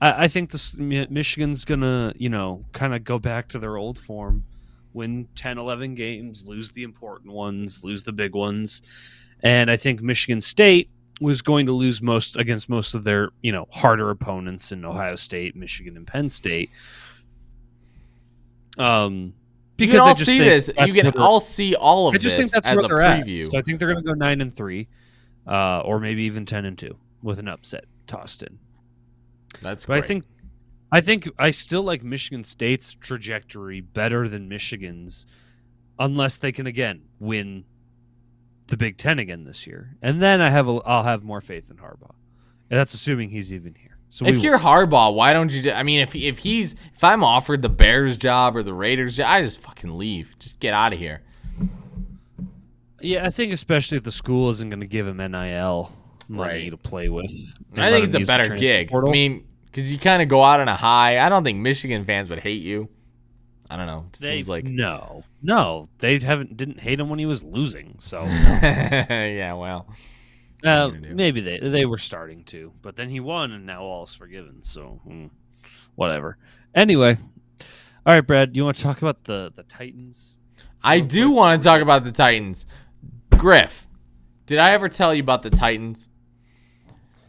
[0.00, 3.98] I, I think this Michigan's gonna, you know, kind of go back to their old
[3.98, 4.44] form,
[4.92, 8.82] win 10, 11 games, lose the important ones, lose the big ones,
[9.42, 10.88] and I think Michigan State
[11.20, 15.16] was going to lose most against most of their, you know, harder opponents in Ohio
[15.16, 16.70] State, Michigan, and Penn State.
[18.78, 19.34] Um,
[19.82, 20.70] You can all see this.
[20.86, 23.00] You can all see all of I just this think that's as where a they're
[23.02, 23.26] at.
[23.26, 23.50] preview.
[23.50, 24.88] So I think they're going to go nine and three,
[25.46, 28.58] uh, or maybe even ten and two with an upset tossed in.
[29.60, 30.04] That's But great.
[30.04, 30.24] I think,
[30.92, 35.26] I think I still like Michigan State's trajectory better than Michigan's,
[35.98, 37.64] unless they can again win
[38.68, 41.70] the Big Ten again this year, and then I have a, I'll have more faith
[41.70, 42.14] in Harbaugh,
[42.70, 43.91] and that's assuming he's even here.
[44.14, 44.64] So if you're will.
[44.64, 45.62] Harbaugh, why don't you?
[45.62, 49.16] Do, I mean, if if he's if I'm offered the Bears job or the Raiders
[49.16, 50.36] job, I just fucking leave.
[50.38, 51.22] Just get out of here.
[53.00, 55.90] yeah, I think especially if the school isn't going to give him NIL
[56.28, 56.70] money Right.
[56.70, 57.32] to play with.
[57.76, 58.90] I think it's a better gig.
[58.90, 59.08] portal.
[59.08, 61.18] I mean, because you kind of go out on a high.
[61.18, 62.88] I don't think Michigan fans would hate you.
[63.70, 64.04] I don't know.
[64.12, 67.96] It They- seems like no, no, they haven't didn't hate him when he was losing.
[67.98, 68.22] So
[68.62, 69.54] yeah.
[69.54, 69.88] Well,
[70.64, 71.14] uh, you gonna do?
[71.14, 74.62] maybe they they were starting to, but then he won, and now all is forgiven.
[74.62, 75.26] So hmm,
[75.94, 76.38] whatever.
[76.74, 77.18] Anyway,
[78.06, 80.38] all right, Brad, you want to talk about the the Titans?
[80.82, 81.36] I do quick.
[81.36, 82.66] want to talk about the Titans.
[83.36, 83.86] Griff,
[84.46, 86.08] did I ever tell you about the Titans?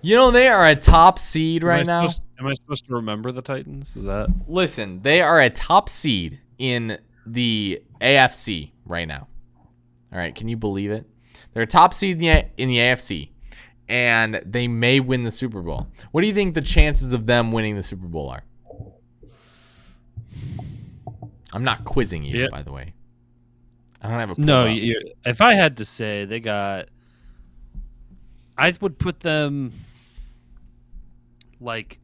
[0.01, 2.09] You know they are a top seed Am right now.
[2.09, 3.95] supposed- am I supposed to remember the Titans?
[3.95, 9.27] Is that Listen, they are a top seed in the AFC right now.
[10.11, 11.05] All right, can you believe it?
[11.53, 13.29] They're a top seed in the, in the AFC,
[13.87, 15.87] and they may win the Super Bowl.
[16.11, 18.43] What do you think the chances of them winning the Super Bowl are?
[21.53, 22.47] I'm not quizzing you, Yeah.
[22.51, 22.93] by the way.
[24.01, 24.65] I don't have a no?
[25.25, 26.89] if I had to say, they got.
[28.57, 29.71] I would put them
[31.61, 31.99] like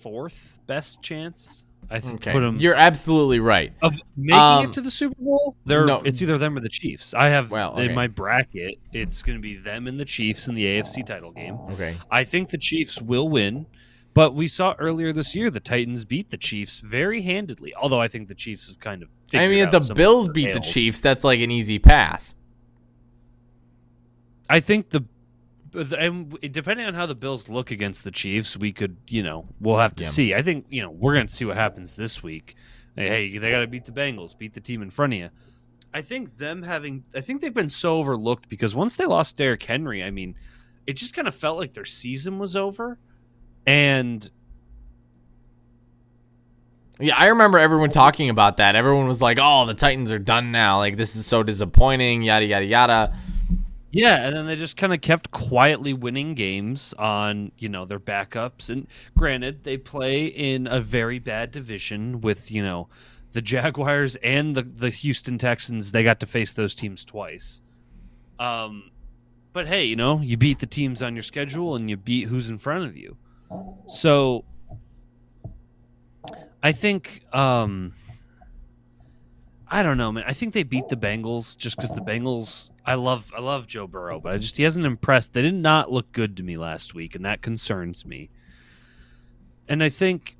[0.00, 1.63] fourth best chance.
[1.94, 3.72] I think Okay, put them you're absolutely right.
[3.80, 5.56] of making Um, it to the Super Bowl.
[5.64, 6.02] They're no.
[6.04, 7.14] it's either them or the Chiefs.
[7.14, 8.78] I have Well, in my bracket.
[8.92, 11.54] It's going to be them and the Chiefs in the AFC title game.
[11.70, 13.66] Okay, I think the Chiefs will win,
[14.12, 17.72] but we saw earlier this year the Titans beat the Chiefs very handedly.
[17.74, 19.08] Although I think the Chiefs have kind of.
[19.32, 20.60] I mean, if out the Bills beat the.
[20.60, 22.34] Chiefs, that's like an easy pass.
[24.50, 25.04] I think the.
[25.74, 29.78] And depending on how the Bills look against the Chiefs, we could, you know, we'll
[29.78, 30.10] have to Yeah.
[30.10, 30.34] see.
[30.34, 32.54] I think, you know, we're going to see what happens this week.
[32.96, 35.30] Hey, they got to beat the Bengals, beat the team in front of you.
[35.92, 39.62] I think them having, I think they've been so overlooked because once they lost Derrick
[39.62, 40.36] Henry, I mean,
[40.86, 42.98] it just kind of felt like their season was over.
[43.66, 44.28] And
[47.00, 48.76] Yeah, I remember everyone talking about that.
[48.76, 50.78] Everyone was like, "Oh, the Titans are done now.
[50.78, 53.16] Like this is so disappointing." Yada yada yada.
[53.94, 58.00] Yeah, and then they just kind of kept quietly winning games on, you know, their
[58.00, 58.68] backups.
[58.68, 62.88] And granted, they play in a very bad division with, you know,
[63.32, 65.92] the Jaguars and the the Houston Texans.
[65.92, 67.62] They got to face those teams twice.
[68.38, 68.90] Um,
[69.52, 72.50] but hey, you know, you beat the teams on your schedule and you beat who's
[72.50, 73.16] in front of you.
[73.86, 74.44] So
[76.62, 77.94] I think um
[79.68, 80.24] I don't know, man.
[80.26, 82.70] I think they beat the Bengals just because the Bengals.
[82.86, 85.32] I love, I love Joe Burrow, but I just he hasn't impressed.
[85.32, 88.30] They did not look good to me last week, and that concerns me.
[89.68, 90.36] And I think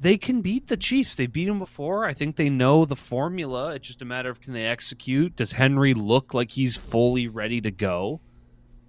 [0.00, 1.16] they can beat the Chiefs.
[1.16, 2.06] They beat them before.
[2.06, 3.74] I think they know the formula.
[3.74, 5.36] It's just a matter of can they execute.
[5.36, 8.20] Does Henry look like he's fully ready to go?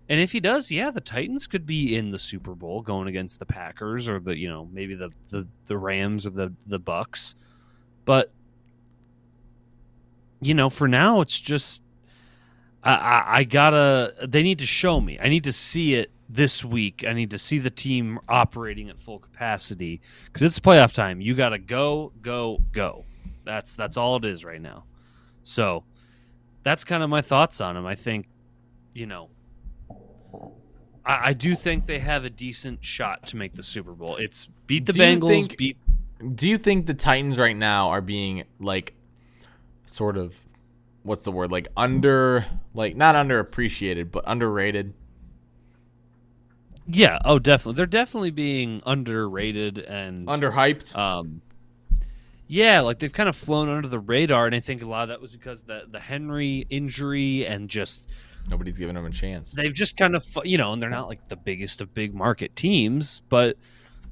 [0.08, 3.40] And if he does, yeah, the Titans could be in the Super Bowl going against
[3.40, 7.36] the Packers or the you know maybe the the, the Rams or the the Bucks.
[8.06, 8.32] But
[10.42, 11.84] you know, for now, it's just
[12.84, 14.14] I, I, I gotta.
[14.28, 15.20] They need to show me.
[15.22, 17.04] I need to see it this week.
[17.08, 21.22] I need to see the team operating at full capacity because it's playoff time.
[21.22, 23.06] You gotta go, go, go.
[23.44, 24.86] That's that's all it is right now.
[25.44, 25.84] So
[26.64, 27.86] that's kind of my thoughts on him.
[27.86, 28.28] I think,
[28.94, 29.30] you know,
[31.06, 34.18] I, I do think they have a decent shot to make the Super Bowl.
[34.18, 35.78] It's beat the Do Bengals, think- beat
[36.36, 38.94] Do you think the Titans right now are being like
[39.86, 40.36] sort of
[41.04, 41.52] what's the word?
[41.52, 44.94] Like under like not underappreciated, but underrated?
[46.88, 47.78] Yeah, oh definitely.
[47.78, 50.96] They're definitely being underrated and Underhyped?
[50.96, 51.42] um
[52.48, 55.10] yeah, like they've kind of flown under the radar and I think a lot of
[55.10, 58.10] that was because the the Henry injury and just
[58.50, 59.52] Nobody's giving them a chance.
[59.52, 62.56] they've just kind of you know, and they're not like the biggest of big market
[62.56, 63.56] teams, but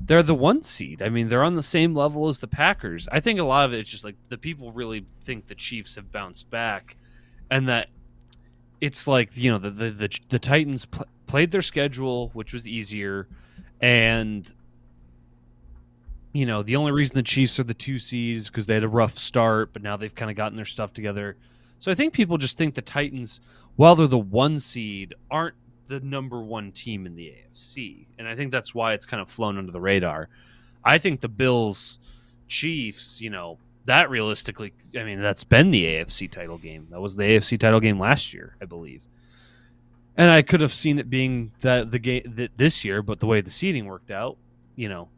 [0.02, 1.02] they're the one seed.
[1.02, 3.08] I mean, they're on the same level as the Packers.
[3.12, 5.96] I think a lot of it is just like the people really think the Chiefs
[5.96, 6.96] have bounced back,
[7.52, 7.90] and that
[8.82, 12.68] it's like you know the the the, the Titans pl- played their schedule, which was
[12.68, 13.28] easier,
[13.82, 14.52] and
[16.32, 18.90] you know the only reason the Chiefs are the two seeds because they had a
[18.90, 21.36] rough start, but now they've kind of gotten their stuff together.
[21.80, 23.42] So I think people just think the Titans,
[23.76, 25.56] while they're the one seed, aren't
[25.90, 29.30] the number one team in the AFC, and I think that's why it's kind of
[29.30, 30.30] flown under the radar.
[30.86, 32.00] I think the Bills,
[32.48, 36.88] Chiefs, you know, that realistically, I mean, that's been the AFC title game.
[36.92, 39.02] That was the AFC title game last year, I believe.
[40.16, 43.26] And I could have seen it being that the game that this year, but the
[43.26, 44.38] way the seeding worked out,
[44.76, 45.10] you know,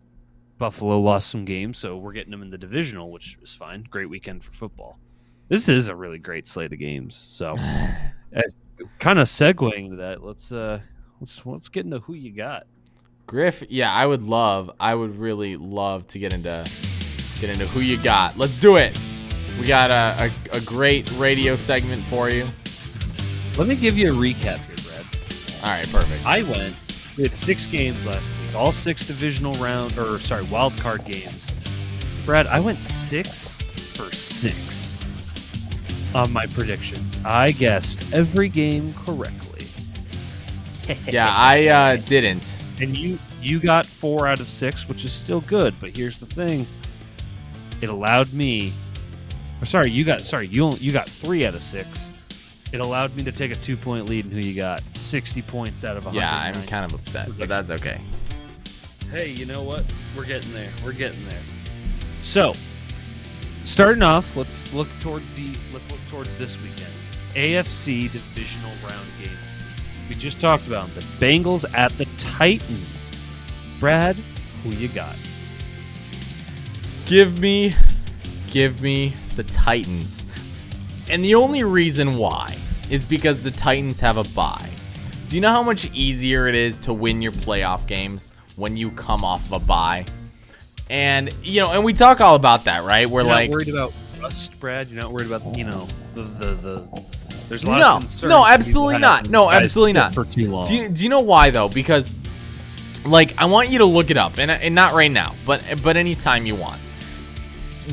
[0.57, 3.83] Buffalo lost some games, so we're getting them in the divisional, which is fine.
[3.89, 4.99] Great weekend for football.
[5.49, 7.15] This is a really great slate of games.
[7.15, 7.55] So,
[8.31, 8.55] as
[8.99, 10.79] kind of segueing to that, let's uh
[11.19, 12.67] let's let's get into who you got.
[13.27, 16.65] Griff, yeah, I would love, I would really love to get into
[17.39, 18.37] get into who you got.
[18.37, 18.97] Let's do it.
[19.59, 22.47] We got a, a, a great radio segment for you.
[23.57, 25.05] Let me give you a recap here, Brad.
[25.63, 26.25] All right, perfect.
[26.25, 26.75] I went.
[27.17, 31.51] We had six games last week, all six divisional round, or sorry, wild card games.
[32.25, 33.61] Brad, I went six
[33.93, 34.80] for six
[36.13, 37.17] on my predictions.
[37.23, 39.67] I guessed every game correctly.
[41.07, 42.57] yeah, I uh, didn't.
[42.81, 45.73] and you you got four out of six, which is still good.
[45.79, 46.67] But here's the thing:
[47.81, 48.73] it allowed me.
[49.61, 52.11] Or sorry, you got sorry you only, you got three out of six.
[52.73, 54.81] It allowed me to take a two point lead in who you got.
[54.95, 58.01] Sixty points out of a Yeah, I'm kind of upset, but that's okay.
[59.11, 59.83] hey, you know what?
[60.17, 60.69] We're getting there.
[60.83, 61.41] We're getting there.
[62.21, 62.53] So,
[63.63, 66.91] starting off, let's look towards the let's look towards this weekend.
[67.33, 69.37] AFC divisional round game.
[70.09, 73.11] We just talked about the Bengals at the Titans.
[73.79, 74.17] Brad,
[74.63, 75.15] who you got?
[77.05, 77.73] Give me,
[78.47, 80.25] give me the Titans.
[81.09, 82.57] And the only reason why
[82.89, 84.69] is because the Titans have a bye.
[85.25, 88.91] Do you know how much easier it is to win your playoff games when you
[88.91, 90.05] come off of a bye?
[90.91, 93.09] And you know, and we talk all about that, right?
[93.09, 94.89] We're You're like, not worried about rust, Brad.
[94.89, 97.05] You're not worried about you know the the, the
[97.47, 99.29] there's a lot No, of concerns no, absolutely not.
[99.29, 100.13] No, absolutely not.
[100.13, 100.65] for too long.
[100.65, 101.69] Do you, do you know why though?
[101.69, 102.13] Because
[103.05, 105.95] like I want you to look it up, and, and not right now, but but
[105.95, 106.81] anytime you want.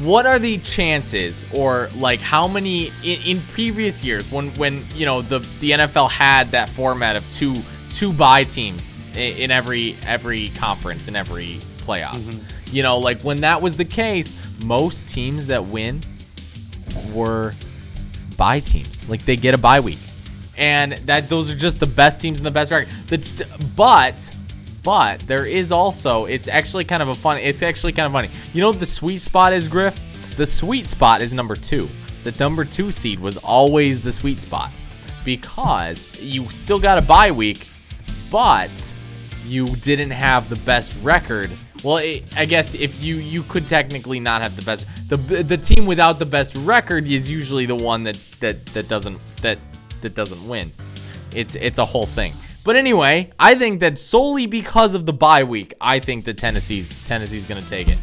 [0.03, 5.07] What are the chances, or like how many in, in previous years when when you
[5.07, 7.55] know the the NFL had that format of two
[7.93, 12.31] two bye teams in, in every every conference in every playoffs?
[12.31, 12.77] Mm-hmm.
[12.77, 16.03] You know, like when that was the case, most teams that win
[17.13, 17.55] were
[18.37, 19.09] bye teams.
[19.09, 19.99] Like they get a bye week,
[20.57, 22.89] and that those are just the best teams in the best record.
[23.09, 24.35] The but
[24.83, 27.39] but there is also it's actually kind of a fun.
[27.39, 28.29] It's actually kind of funny.
[28.53, 29.99] You know what the sweet spot is Griff?
[30.37, 31.89] The sweet spot is number two.
[32.25, 34.71] The number two seed was always the sweet spot
[35.25, 37.69] because you still got a bye week,
[38.31, 38.71] but
[39.45, 41.51] you didn't have the best record.
[41.85, 45.57] Well, it, I guess if you you could technically not have the best the the
[45.57, 49.59] team without the best record is usually the one that that that doesn't that
[50.01, 50.73] that doesn't win.
[51.35, 52.33] It's it's a whole thing.
[52.65, 57.03] But anyway, I think that solely because of the bye week, I think that Tennessee's
[57.05, 57.99] Tennessee's going to take it.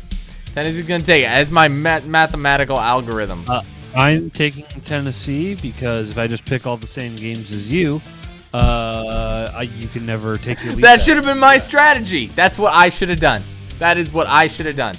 [0.53, 3.43] Tennessee's going to take it as my math- mathematical algorithm.
[3.47, 3.61] Uh,
[3.95, 8.01] I'm taking Tennessee because if I just pick all the same games as you,
[8.53, 10.83] uh, I, you can never take your lead.
[10.83, 12.27] that should have been my strategy.
[12.27, 13.43] That's what I should have done.
[13.79, 14.95] That is what I should have done.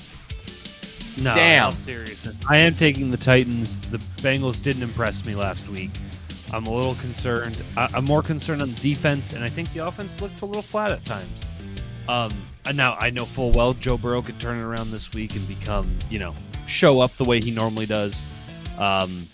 [1.16, 1.74] no, damn.
[1.74, 2.38] seriousness.
[2.48, 3.80] I am taking the Titans.
[3.80, 5.90] The Bengals didn't impress me last week.
[6.52, 7.56] I'm a little concerned.
[7.76, 10.62] I, I'm more concerned on the defense, and I think the offense looked a little
[10.62, 11.42] flat at times.
[12.08, 12.32] Um,
[12.66, 15.46] and now I know full well Joe Burrow could turn it around this week and
[15.48, 16.34] become, you know,
[16.66, 18.22] show up the way he normally does.
[18.78, 19.26] Um,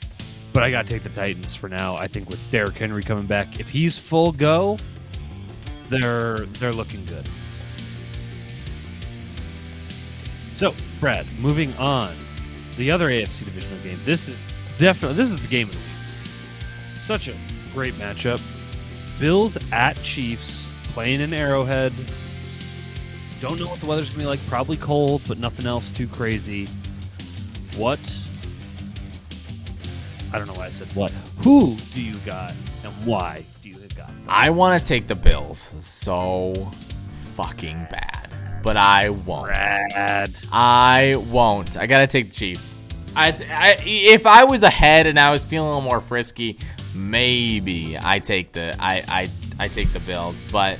[0.52, 1.96] but I got to take the Titans for now.
[1.96, 4.78] I think with Derrick Henry coming back, if he's full go,
[5.88, 7.26] they're they're looking good.
[10.62, 12.14] So, Brad, moving on,
[12.76, 13.98] the other AFC divisional game.
[14.04, 14.40] This is
[14.78, 17.00] definitely this is the game of the week.
[17.00, 17.34] Such a
[17.74, 18.40] great matchup.
[19.18, 20.68] Bills at Chiefs.
[20.92, 21.92] playing in Arrowhead.
[23.40, 24.38] Don't know what the weather's gonna be like.
[24.46, 26.68] Probably cold, but nothing else too crazy.
[27.76, 27.98] What?
[30.32, 31.10] I don't know why I said what.
[31.38, 32.52] Who do you got,
[32.84, 34.06] and why do you got?
[34.06, 34.24] them?
[34.28, 36.70] I want to take the Bills so
[37.34, 38.21] fucking bad,
[38.62, 39.46] but I won't.
[39.46, 40.36] Brad.
[40.50, 41.76] I won't.
[41.76, 42.74] I gotta take the Chiefs.
[43.14, 46.58] I, I, if I was ahead and I was feeling a little more frisky,
[46.94, 50.78] maybe I take the I, I I take the Bills, but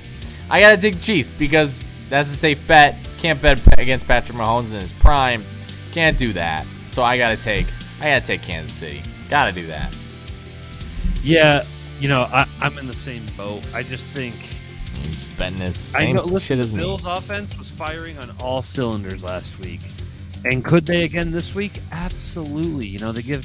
[0.50, 2.96] I gotta take the Chiefs because that's a safe bet.
[3.18, 5.44] Can't bet against Patrick Mahomes in his prime.
[5.92, 6.66] Can't do that.
[6.86, 7.66] So I gotta take
[8.00, 9.02] I gotta take Kansas City.
[9.28, 9.94] Gotta do that.
[11.22, 11.64] Yeah,
[12.00, 13.62] you know, I, I'm in the same boat.
[13.72, 14.34] I just think
[15.04, 16.80] just betting this I same know, listen, shit as me.
[16.80, 19.80] Bills' offense was firing on all cylinders last week,
[20.44, 21.80] and could they again this week?
[21.90, 22.86] Absolutely.
[22.86, 23.44] You know, they give,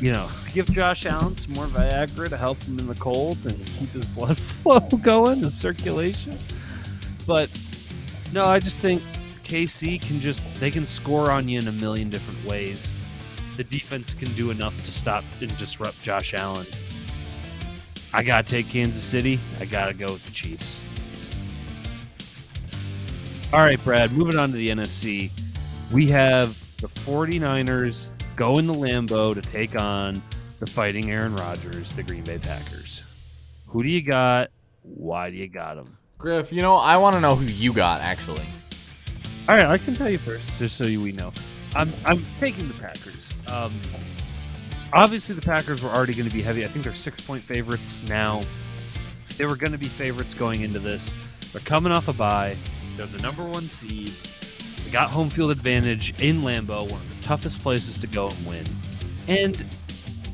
[0.00, 3.64] you know, give Josh Allen some more Viagra to help him in the cold and
[3.66, 6.38] keep his blood flow going, his circulation.
[7.26, 7.50] But
[8.32, 9.02] no, I just think
[9.44, 12.96] KC can just they can score on you in a million different ways.
[13.56, 16.66] The defense can do enough to stop and disrupt Josh Allen.
[18.14, 19.40] I gotta take Kansas City.
[19.58, 20.84] I gotta go with the Chiefs.
[23.52, 25.32] All right, Brad, moving on to the NFC.
[25.92, 30.22] We have the 49ers going the Lambeau to take on
[30.60, 33.02] the fighting Aaron Rodgers, the Green Bay Packers.
[33.66, 34.50] Who do you got?
[34.82, 35.98] Why do you got them?
[36.16, 38.46] Griff, you know, I want to know who you got actually.
[39.48, 41.32] All right, I can tell you first, just so we know.
[41.74, 43.34] I'm I'm taking the Packers.
[43.48, 43.72] Um,
[44.94, 46.64] obviously, the Packers were already going to be heavy.
[46.64, 48.42] I think they're six point favorites now.
[49.36, 51.12] They were going to be favorites going into this.
[51.52, 52.56] They're coming off a bye.
[52.96, 54.12] They're the number one seed.
[54.84, 58.46] They got home field advantage in Lambeau, one of the toughest places to go and
[58.46, 58.64] win.
[59.26, 59.64] And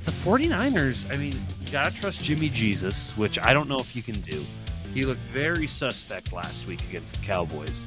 [0.04, 3.94] the 49ers, I mean, you got to trust Jimmy Jesus, which I don't know if
[3.94, 4.44] you can do.
[4.92, 7.84] He looked very suspect last week against the Cowboys.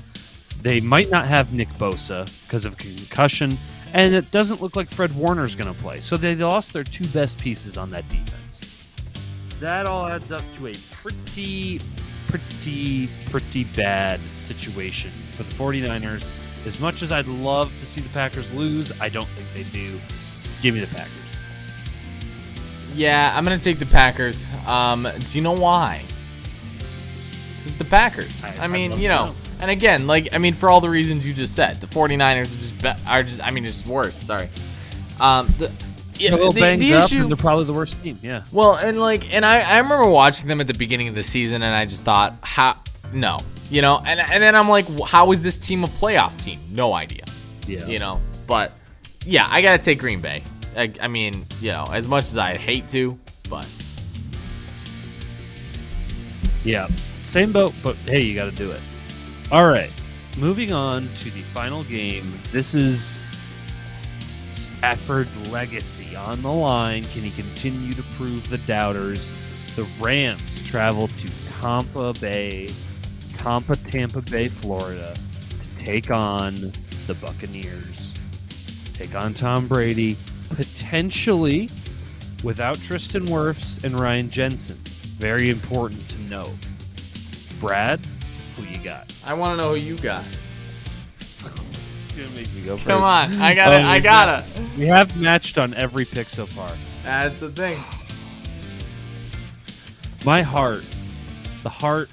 [0.61, 3.57] They might not have Nick Bosa because of concussion,
[3.93, 5.99] and it doesn't look like Fred Warner's going to play.
[5.99, 8.61] So they lost their two best pieces on that defense.
[9.59, 11.79] That all adds up to a pretty,
[12.27, 16.29] pretty, pretty bad situation for the 49ers.
[16.65, 19.99] As much as I'd love to see the Packers lose, I don't think they do.
[20.61, 21.11] Give me the Packers.
[22.95, 24.45] Yeah, I'm gonna take the Packers.
[24.67, 26.03] Um, do you know why?
[27.65, 28.41] It's the Packers.
[28.43, 29.35] I- I, mean, you know, know.
[29.63, 32.59] And again, like I mean, for all the reasons you just said, the 49ers are
[32.59, 33.41] just be- are just.
[33.41, 34.15] I mean, it's just worse.
[34.15, 34.49] Sorry.
[35.19, 35.71] Um, the
[36.19, 37.27] yeah, They're a little the, the issue.
[37.27, 38.19] they're probably the worst team.
[38.21, 38.43] Yeah.
[38.51, 41.63] Well, and like, and I, I remember watching them at the beginning of the season,
[41.63, 42.77] and I just thought, how,
[43.13, 43.39] no,
[43.71, 46.59] you know, and and then I'm like, how is this team a playoff team?
[46.69, 47.23] No idea,
[47.65, 47.85] Yeah.
[47.87, 48.21] you know.
[48.45, 48.73] But
[49.25, 50.43] yeah, I gotta take Green Bay.
[50.75, 53.17] I, I mean, you know, as much as I hate to,
[53.49, 53.67] but
[56.63, 56.87] Yeah,
[57.23, 58.79] same boat, but hey, you got to do it.
[59.53, 59.91] All right,
[60.35, 62.39] moving on to the final game.
[62.51, 63.21] This is
[64.49, 67.03] Stafford legacy on the line.
[67.03, 69.27] Can he continue to prove the doubters?
[69.75, 71.29] The Rams travel to
[71.61, 72.71] Tampa Bay,
[73.37, 75.13] Tampa, Tampa Bay, Florida,
[75.61, 76.73] to take on
[77.05, 78.11] the Buccaneers.
[78.95, 80.17] Take on Tom Brady,
[80.49, 81.69] potentially
[82.43, 84.77] without Tristan Wirfs and Ryan Jensen.
[85.19, 86.51] Very important to know.
[87.59, 87.99] Brad,
[88.55, 89.13] who you got?
[89.25, 90.23] I want to know who you got.
[92.15, 93.81] You're gonna make me go Come on, I got it.
[93.81, 94.77] I we got it.
[94.77, 96.71] We have matched on every pick so far.
[97.03, 97.79] That's the thing.
[100.25, 100.83] My heart,
[101.63, 102.09] the heart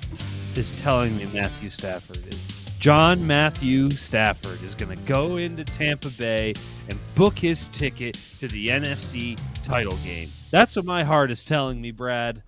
[0.57, 2.51] is telling me Matthew Stafford is.
[2.81, 6.55] John Matthew Stafford is going to go into Tampa Bay
[6.89, 10.31] and book his ticket to the NFC title game.
[10.51, 12.43] That's what my heart is telling me, Brad.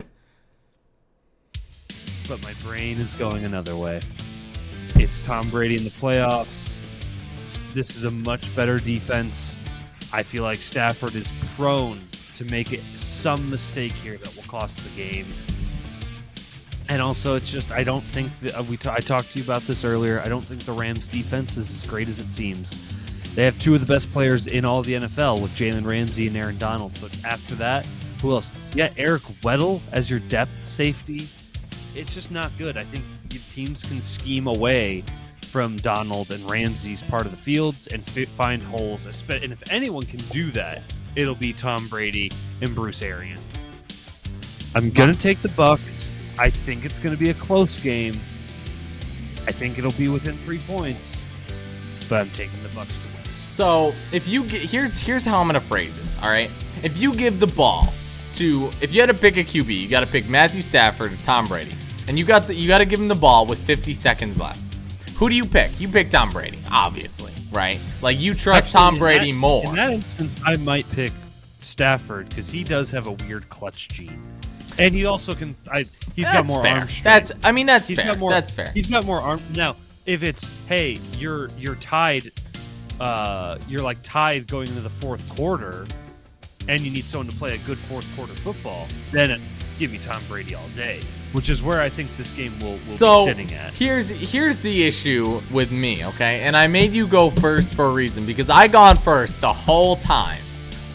[2.28, 4.00] But my brain is going another way.
[4.96, 6.76] It's Tom Brady in the playoffs.
[7.74, 9.58] This is a much better defense.
[10.12, 12.00] I feel like Stafford is prone
[12.36, 15.26] to make it some mistake here that will cost the game.
[16.88, 19.44] And also, it's just I don't think that uh, we ta- I talked to you
[19.44, 20.20] about this earlier.
[20.20, 22.76] I don't think the Rams' defense is as great as it seems.
[23.34, 26.36] They have two of the best players in all the NFL with Jalen Ramsey and
[26.36, 26.92] Aaron Donald.
[27.00, 27.86] But after that,
[28.20, 28.50] who else?
[28.74, 31.28] Yeah, Eric Weddle as your depth safety.
[31.95, 32.76] It's just not good.
[32.76, 33.05] I think
[33.53, 35.05] teams can scheme away
[35.43, 39.05] from Donald and Ramsey's part of the fields and fi- find holes.
[39.05, 40.82] And if anyone can do that,
[41.14, 42.30] it'll be Tom Brady
[42.62, 43.43] and Bruce Arians.
[44.74, 46.11] I'm gonna take the Bucks.
[46.38, 48.14] I think it's gonna be a close game.
[49.47, 51.16] I think it'll be within three points,
[52.09, 53.26] but I'm taking the Bucks to win.
[53.45, 56.16] So if you get, here's here's how I'm gonna phrase this.
[56.22, 56.51] All right,
[56.82, 57.93] if you give the ball
[58.34, 61.16] to if you had to pick a QB, you got to pick Matthew Stafford or
[61.16, 61.72] Tom Brady.
[62.09, 64.74] And you got the, you got to give him the ball with 50 seconds left.
[65.16, 65.78] Who do you pick?
[65.80, 67.78] You pick Tom Brady, obviously, right?
[68.00, 69.66] Like you trust Actually, Tom in Brady that- more.
[69.66, 71.12] In that instance, I might pick
[71.61, 74.20] Stafford because he does have a weird clutch gene,
[74.78, 75.55] and he also can.
[75.70, 75.84] I
[76.16, 76.78] he's got more fair.
[76.80, 77.05] arm strength.
[77.05, 78.07] That's I mean that's He's fair.
[78.07, 78.30] got more.
[78.30, 78.72] that's fair.
[78.74, 79.40] He's got more arm.
[79.55, 79.76] Now,
[80.07, 82.32] if it's hey, you're you're tied,
[82.98, 85.86] uh, you're like tied going into the fourth quarter,
[86.66, 89.40] and you need someone to play a good fourth quarter football, then
[89.78, 91.00] give me Tom Brady all day.
[91.32, 93.72] Which is where I think this game will, will so be sitting at.
[93.72, 96.42] here's here's the issue with me, okay?
[96.42, 99.96] And I made you go first for a reason because I gone first the whole
[99.96, 100.40] time.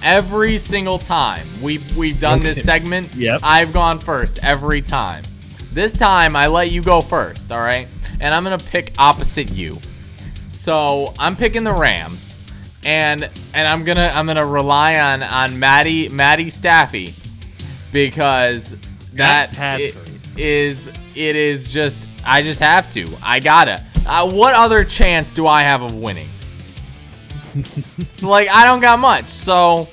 [0.04, 3.40] Every single time we we've done this segment, Yep.
[3.44, 5.24] I've gone first every time.
[5.74, 7.88] This time I let you go first, all right?
[8.20, 9.80] And I'm gonna pick opposite you.
[10.50, 12.38] So I'm picking the Rams,
[12.86, 17.14] and and I'm gonna I'm gonna rely on on Maddie Maddie Staffy
[17.92, 18.76] because
[19.14, 20.38] that Matt i- Padford.
[20.38, 23.84] is it is just I just have to I gotta.
[24.06, 26.30] Uh, what other chance do I have of winning?
[28.22, 29.88] like I don't got much, so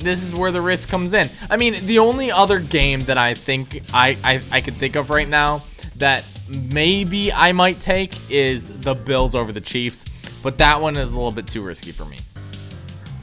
[0.00, 1.28] this is where the risk comes in.
[1.48, 5.10] I mean, the only other game that I think I I, I could think of
[5.10, 5.62] right now
[5.96, 10.04] that maybe I might take is the Bills over the Chiefs,
[10.42, 12.18] but that one is a little bit too risky for me.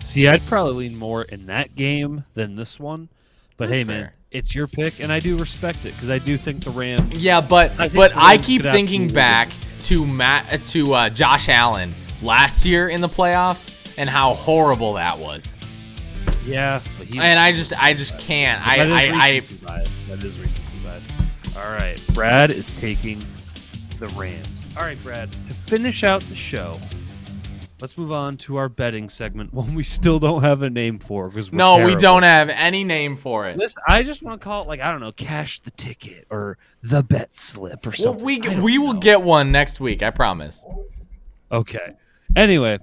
[0.04, 3.10] See, I'd probably lean more in that game than this one.
[3.60, 6.38] But That's hey, man, it's your pick, and I do respect it because I do
[6.38, 7.22] think the Rams.
[7.22, 9.52] Yeah, but I but I keep thinking back
[9.82, 15.20] to Matt to uh, Josh Allen last year in the playoffs and how horrible that
[15.20, 15.54] was.
[16.46, 18.66] Yeah, but And I just I just can't.
[18.66, 20.00] I that is I, I bias.
[20.08, 21.06] That is recency bias.
[21.58, 23.22] All right, Brad is taking
[24.00, 24.48] the Rams.
[24.78, 25.30] All right, Brad.
[25.32, 26.80] To finish out the show,
[27.82, 29.54] let's move on to our betting segment.
[29.54, 33.16] One we still don't have a name for because no, we don't have any name
[33.18, 33.58] for it.
[33.58, 36.58] Listen, I just want to call it like I don't know, cash the ticket or
[36.82, 38.26] the bet slip or Well, something.
[38.26, 40.04] we I don't we will get one next week.
[40.04, 40.64] I promise.
[41.52, 41.94] Okay.
[42.36, 42.78] Anyway,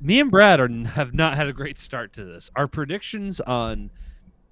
[0.00, 2.50] me and Brad are have not had a great start to this.
[2.56, 3.90] Our predictions on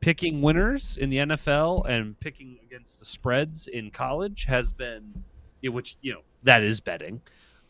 [0.01, 5.25] picking winners in the NFL and picking against the spreads in college has been,
[5.63, 7.21] which you know that is betting,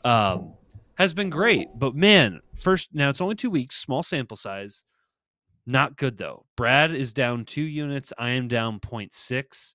[0.04, 0.52] um,
[0.98, 1.68] has been great.
[1.76, 4.82] But man, first now it's only two weeks, small sample size,
[5.66, 6.44] not good though.
[6.56, 8.12] Brad is down two units.
[8.18, 9.74] I am down 0.6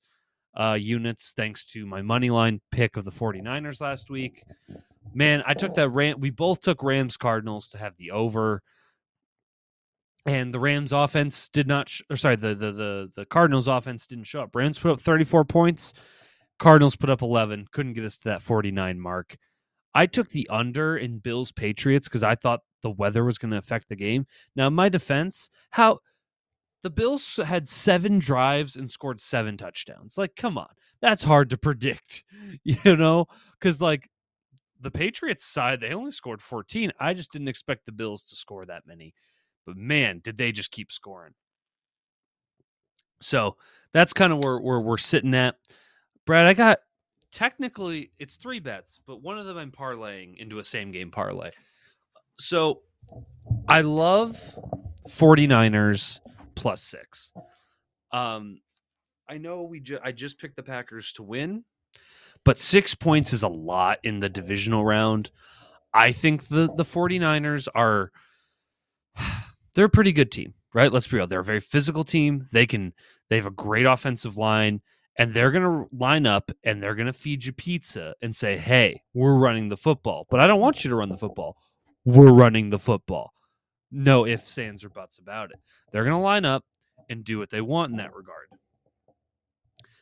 [0.60, 4.44] uh, units thanks to my money line pick of the 49ers last week.
[5.14, 6.20] Man, I took that Ram.
[6.20, 8.62] We both took Rams Cardinals to have the over,
[10.26, 11.90] and the Rams offense did not.
[11.90, 14.56] Sh- or sorry, the, the the the Cardinals offense didn't show up.
[14.56, 15.94] Rams put up 34 points.
[16.60, 17.68] Cardinals put up 11.
[17.72, 19.36] Couldn't get us to that 49 mark.
[19.96, 23.58] I took the under in Bills Patriots because I thought the weather was going to
[23.58, 24.26] affect the game.
[24.56, 26.00] Now, my defense, how
[26.82, 30.18] the Bills had seven drives and scored seven touchdowns.
[30.18, 30.70] Like, come on,
[31.02, 32.24] that's hard to predict,
[32.64, 33.26] you know?
[33.60, 34.10] Because like
[34.80, 36.92] the Patriots side, they only scored 14.
[37.00, 39.14] I just didn't expect the Bills to score that many.
[39.66, 41.34] But man, did they just keep scoring.
[43.22, 43.56] So
[43.94, 45.56] that's kind of where, where we're sitting at.
[46.26, 46.80] Brad, I got
[47.34, 51.52] technically it's three bets, but one of them I'm parlaying into a same game parlay.
[52.40, 52.82] So
[53.68, 54.38] I love
[55.10, 56.20] 49ers
[56.56, 57.34] plus six.
[58.12, 58.62] Um,
[59.28, 61.64] I know we ju- I just picked the Packers to win,
[62.46, 65.32] but six points is a lot in the divisional round.
[65.94, 68.12] I think the the 49ers are
[69.74, 70.92] they're a pretty good team, right?
[70.92, 71.28] Let's be real.
[71.28, 72.48] They're a very physical team.
[72.52, 72.94] They can
[73.30, 74.82] they have a great offensive line
[75.18, 78.58] and they're going to line up and they're going to feed you pizza and say,
[78.58, 81.58] "Hey, we're running the football." But I don't want you to run the football.
[82.06, 83.34] We're running the football.
[83.92, 85.60] No ifs, ands, or buts about it.
[85.92, 86.66] They're going to line up
[87.10, 88.48] and do what they want in that regard.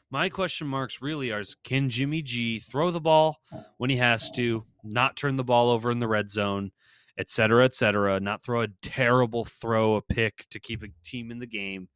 [0.10, 3.40] My question marks really are: Can Jimmy G throw the ball
[3.78, 6.72] when he has to, not turn the ball over in the red zone,
[7.18, 11.32] et cetera, et cetera, not throw a terrible throw, a pick to keep a team
[11.32, 11.88] in the game?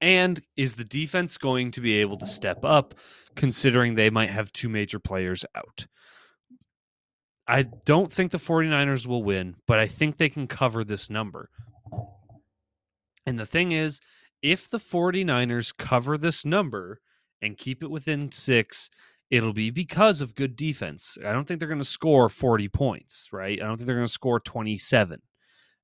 [0.00, 2.94] And is the defense going to be able to step up,
[3.34, 5.86] considering they might have two major players out?
[7.48, 11.48] I don't think the 49ers will win, but I think they can cover this number.
[13.26, 14.00] And the thing is,
[14.42, 17.00] if the 49ers cover this number
[17.42, 18.90] and keep it within six,
[19.30, 21.18] it'll be because of good defense.
[21.24, 23.60] I don't think they're going to score 40 points, right?
[23.60, 25.20] I don't think they're going to score 27.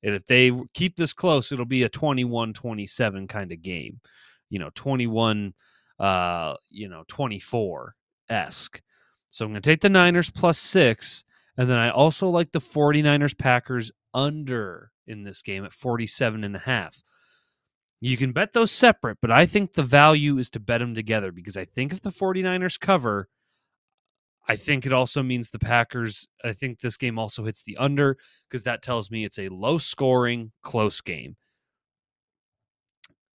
[0.05, 4.01] And if they keep this close, it'll be a 21 27 kind of game,
[4.51, 5.55] you know, 21,
[5.99, 7.97] uh, you know, 24
[8.29, 8.83] esque.
[9.31, 11.25] So I'm going to take the Niners plus six.
[11.57, 16.55] And then I also like the 49ers Packers under in this game at 47 and
[16.55, 17.03] a half.
[18.01, 21.33] You can bet those separate, but I think the value is to bet them together
[21.33, 23.29] because I think if the 49ers cover,
[24.47, 26.27] I think it also means the Packers.
[26.45, 28.19] I think this game also hits the under
[28.49, 31.37] because that tells me it's a low scoring, close game.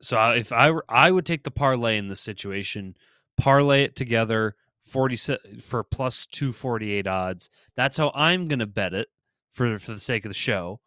[0.01, 2.95] So if I were, I would take the parlay in this situation,
[3.37, 4.55] parlay it together,
[4.85, 5.17] 40
[5.61, 7.49] for plus 248 odds.
[7.75, 9.07] That's how I'm going to bet it
[9.49, 10.79] for for the sake of the show.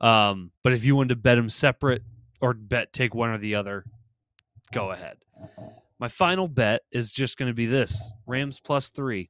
[0.00, 2.02] Um, but if you wanted to bet them separate
[2.40, 3.84] or bet take one or the other,
[4.72, 5.18] go ahead.
[5.98, 9.28] My final bet is just going to be this: Rams plus 3.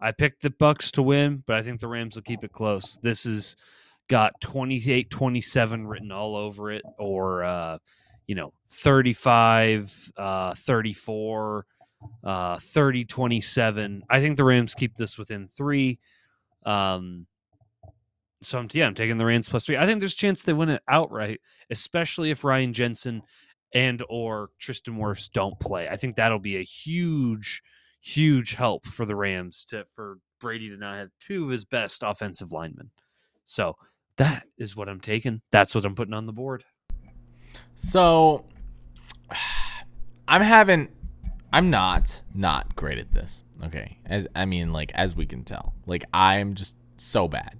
[0.00, 2.98] I picked the Bucks to win, but I think the Rams will keep it close.
[3.02, 3.56] This is
[4.08, 7.78] got 28-27 written all over it or uh,
[8.26, 11.66] you know, 35 uh 34
[12.24, 15.98] uh 30 27 i think the rams keep this within three.
[16.64, 17.26] Um
[18.42, 19.76] so I'm, yeah i'm taking the rams plus three.
[19.76, 21.40] I think there's a chance they win it outright
[21.70, 23.22] especially if ryan jensen
[23.74, 25.88] and or tristan wirfs don't play.
[25.88, 27.62] I think that'll be a huge
[28.00, 32.02] huge help for the rams to for brady to not have two of his best
[32.04, 32.90] offensive linemen
[33.44, 33.76] so
[34.16, 36.64] that is what i'm taking that's what i'm putting on the board
[37.74, 38.44] so
[40.28, 40.88] i'm having
[41.52, 43.42] I'm not not great at this.
[43.64, 43.98] Okay.
[44.06, 45.74] As I mean like as we can tell.
[45.86, 47.58] Like I'm just so bad.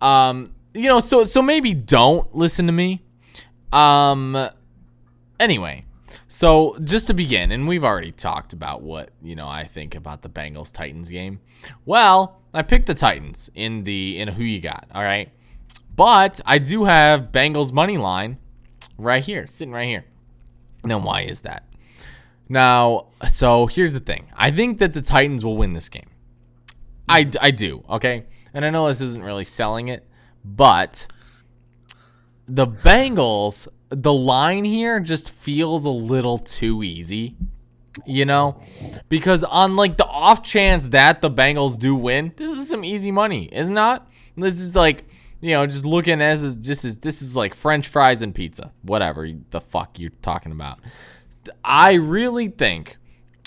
[0.00, 3.02] Um you know, so so maybe don't listen to me.
[3.72, 4.48] Um
[5.38, 5.84] anyway,
[6.28, 10.22] so just to begin, and we've already talked about what, you know, I think about
[10.22, 11.40] the Bengals Titans game.
[11.84, 15.30] Well, I picked the Titans in the in who you got, all right?
[15.94, 18.38] But I do have Bengals money line
[18.96, 20.04] right here, sitting right here.
[20.84, 21.64] Now why is that?
[22.48, 24.26] Now, so here's the thing.
[24.34, 26.08] I think that the Titans will win this game.
[27.08, 28.26] I, I do, okay?
[28.54, 30.06] And I know this isn't really selling it,
[30.44, 31.06] but
[32.46, 37.36] the Bengals, the line here just feels a little too easy,
[38.06, 38.60] you know?
[39.08, 43.10] Because on like the off chance that the Bengals do win, this is some easy
[43.10, 44.10] money, is not?
[44.36, 45.04] This is like,
[45.40, 48.72] you know, just looking as is this is this is like French fries and pizza,
[48.82, 50.80] whatever the fuck you're talking about.
[51.64, 52.98] I really think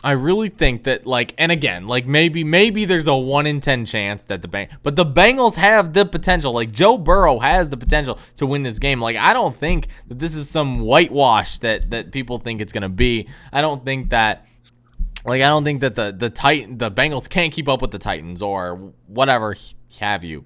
[0.04, 3.86] I really think that like and again, like maybe maybe there's a 1 in 10
[3.86, 6.54] chance that the Bang but the Bengals have the potential.
[6.54, 9.00] Like Joe Burrow has the potential to win this game.
[9.00, 12.82] Like I don't think that this is some whitewash that that people think it's going
[12.84, 13.28] to be.
[13.52, 14.46] I don't think that
[15.26, 18.00] like I don't think that the the Titan the Bengals can't keep up with the
[18.00, 19.56] Titans or whatever
[20.00, 20.46] have you.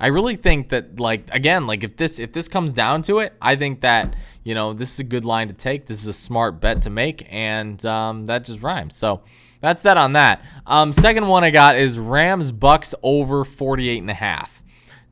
[0.00, 3.34] I really think that like again like if this if this comes down to it,
[3.40, 5.86] I think that you know this is a good line to take.
[5.86, 8.96] This is a smart bet to make, and um, that just rhymes.
[8.96, 9.22] So
[9.60, 10.44] that's that on that.
[10.66, 14.62] Um, second one I got is Rams Bucks over 48 and a half.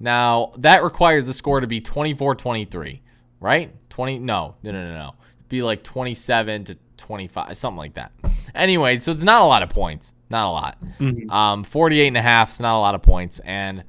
[0.01, 3.01] Now that requires the score to be 24-23,
[3.41, 3.71] right?
[3.91, 5.15] 20 no no no no no
[5.49, 8.13] be like 27 to 25, something like that.
[8.55, 10.15] Anyway, so it's not a lot of points.
[10.31, 10.79] Not a lot.
[10.99, 11.31] Mm-hmm.
[11.31, 13.39] Um, 48 and a half is not a lot of points.
[13.41, 13.85] And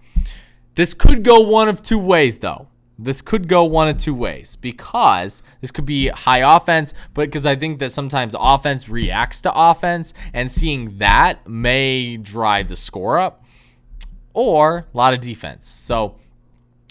[0.76, 2.68] this could go one of two ways, though.
[2.98, 7.46] This could go one of two ways because this could be high offense, but because
[7.46, 13.20] I think that sometimes offense reacts to offense, and seeing that may drive the score
[13.20, 13.44] up,
[14.34, 15.68] or a lot of defense.
[15.68, 16.16] So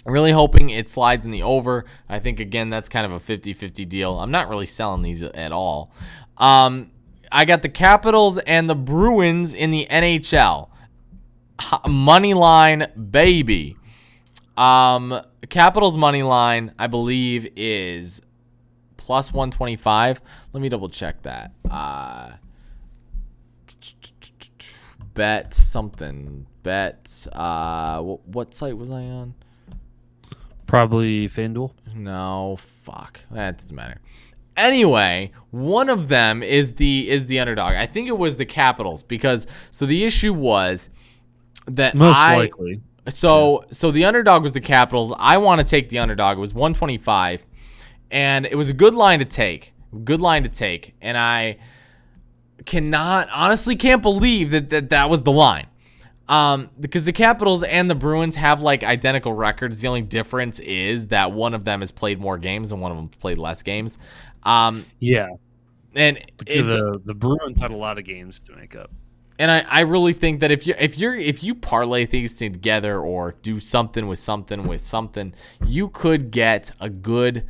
[0.06, 1.86] Really hoping it slides in the over.
[2.08, 4.18] I think, again, that's kind of a 50 50 deal.
[4.18, 5.92] I'm not really selling these at all.
[6.36, 6.90] Um,
[7.32, 10.68] I got the Capitals and the Bruins in the NHL.
[11.88, 13.76] Money line, baby.
[14.56, 18.22] Um, Capitals money line, I believe, is
[18.96, 20.20] plus 125.
[20.52, 21.52] Let me double check that.
[21.68, 22.32] Uh,
[25.14, 26.46] bet something.
[26.62, 27.26] Bet.
[27.32, 29.34] Uh, what, what site was I on?
[30.66, 31.72] Probably FanDuel.
[31.94, 33.20] No, fuck.
[33.30, 34.00] That doesn't matter.
[34.56, 37.74] Anyway, one of them is the is the underdog.
[37.74, 40.90] I think it was the Capitals because so the issue was
[41.66, 42.80] that most I, likely.
[43.08, 43.68] So yeah.
[43.72, 45.12] so the underdog was the Capitals.
[45.18, 46.38] I want to take the underdog.
[46.38, 47.46] It was 125
[48.10, 49.72] and it was a good line to take.
[50.04, 51.58] Good line to take and I
[52.64, 55.66] cannot honestly can't believe that that, that was the line.
[56.28, 59.80] Um, because the Capitals and the Bruins have like identical records.
[59.80, 62.96] The only difference is that one of them has played more games and one of
[62.96, 63.98] them played less games.
[64.42, 65.28] Um, yeah,
[65.94, 68.90] and it's, the the Bruins had a lot of games to make up.
[69.38, 73.00] And I, I really think that if you if you're if you parlay things together
[73.00, 75.34] or do something with something with something,
[75.66, 77.46] you could get a good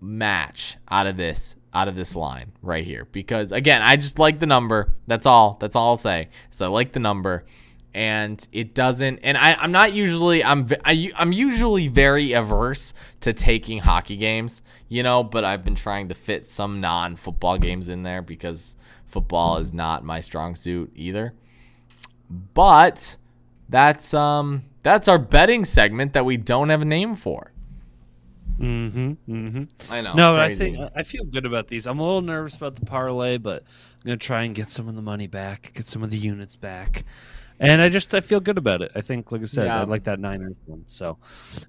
[0.00, 4.38] match out of this out of this line right here because again I just like
[4.38, 7.46] the number that's all that's all I'll say so I like the number
[7.94, 9.20] and it doesn't.
[9.22, 15.02] And I, I'm not usually I'm I'm usually very averse to taking hockey games, you
[15.02, 15.22] know.
[15.22, 18.76] But I've been trying to fit some non-football games in there because
[19.06, 21.34] football is not my strong suit either.
[22.28, 23.16] But
[23.68, 27.52] that's um that's our betting segment that we don't have a name for.
[28.58, 29.12] Mm-hmm.
[29.28, 29.92] Mm-hmm.
[29.92, 30.14] I know.
[30.14, 31.86] No, I think I feel good about these.
[31.86, 34.96] I'm a little nervous about the parlay, but I'm gonna try and get some of
[34.96, 37.04] the money back, get some of the units back,
[37.60, 38.92] and I just I feel good about it.
[38.94, 39.80] I think, like I said, Yeah.
[39.80, 40.82] I like that Niners one.
[40.86, 41.18] So,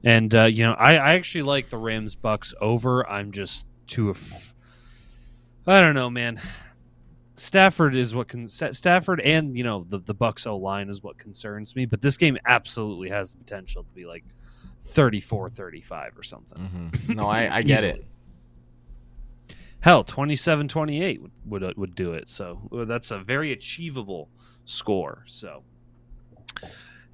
[0.03, 3.07] and uh, you know, I, I actually like the Rams Bucks over.
[3.09, 4.09] I'm just too.
[4.09, 4.53] Af-
[5.67, 6.39] I don't know, man.
[7.37, 11.17] Stafford is what can Stafford and you know the the Bucks O line is what
[11.17, 14.23] concerns me, but this game absolutely has the potential to be like
[14.83, 16.57] 34-35 or something.
[17.07, 17.09] Mhm.
[17.15, 18.05] No, I, I get it.
[19.81, 22.29] Hell, 27-28 would, would would do it.
[22.29, 24.29] So that's a very achievable
[24.65, 25.23] score.
[25.27, 25.63] So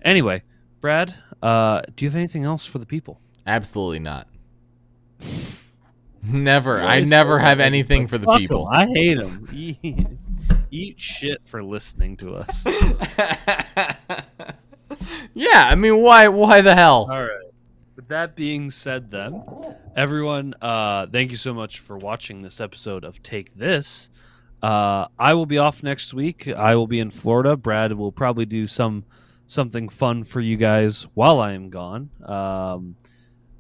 [0.02, 0.44] anyway,
[0.82, 3.20] Brad, uh, do you have anything else for the people?
[3.46, 4.28] Absolutely not.
[6.28, 6.78] Never.
[6.78, 8.42] You I never say have that, anything for the fuck 'em.
[8.42, 8.68] people.
[8.68, 9.48] I hate them.
[9.52, 10.08] Eat,
[10.70, 12.64] eat shit for listening to us.
[15.34, 16.28] yeah, I mean, why?
[16.28, 17.08] Why the hell?
[17.12, 17.30] All right.
[17.96, 19.44] With that being said, then,
[19.96, 24.10] everyone, uh, thank you so much for watching this episode of Take This.
[24.62, 26.48] Uh, I will be off next week.
[26.48, 27.58] I will be in Florida.
[27.58, 29.06] Brad will probably do some
[29.52, 32.10] something fun for you guys while I am gone.
[32.26, 32.96] Um,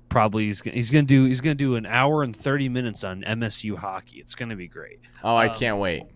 [0.07, 3.23] probably he's, gonna- he's gonna do he's gonna do an hour and thirty minutes on
[3.23, 4.19] MSU hockey.
[4.19, 4.99] It's gonna be great.
[5.23, 6.03] Oh, I um, can't wait.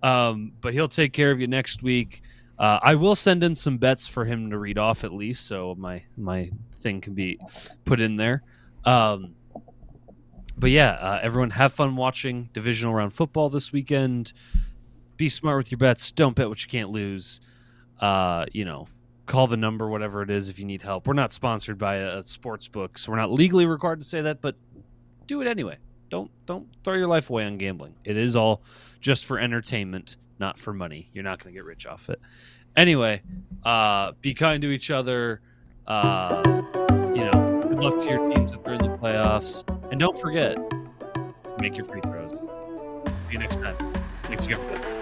[0.00, 2.22] Um, but he'll take care of you next week.
[2.56, 5.74] Uh, I will send in some bets for him to read off at least, so
[5.76, 6.52] my my
[6.82, 7.40] thing can be
[7.84, 8.44] put in there.
[8.84, 9.34] Um,
[10.56, 14.34] but yeah, uh, everyone have fun watching divisional round football this weekend.
[15.16, 16.12] Be smart with your bets.
[16.12, 17.40] Don't bet what you can't lose.
[18.00, 18.86] Uh, you know,
[19.26, 21.06] call the number, whatever it is, if you need help.
[21.06, 24.40] We're not sponsored by a, sports book, so we're not legally required to say that,
[24.40, 24.56] but
[25.26, 25.78] do it anyway.
[26.10, 27.94] Don't don't throw your life away on gambling.
[28.04, 28.62] It is all
[29.00, 31.10] just for entertainment, not for money.
[31.12, 32.20] You're not going to get rich off it.
[32.76, 33.22] Anyway,
[33.64, 35.40] uh, be kind to each other.
[35.86, 36.42] Uh,
[37.14, 40.56] you know, good luck to your teams if they're in the playoffs, and don't forget
[40.56, 42.30] to make your free throws.
[42.30, 43.76] See you next time.
[44.24, 44.93] Thanks again.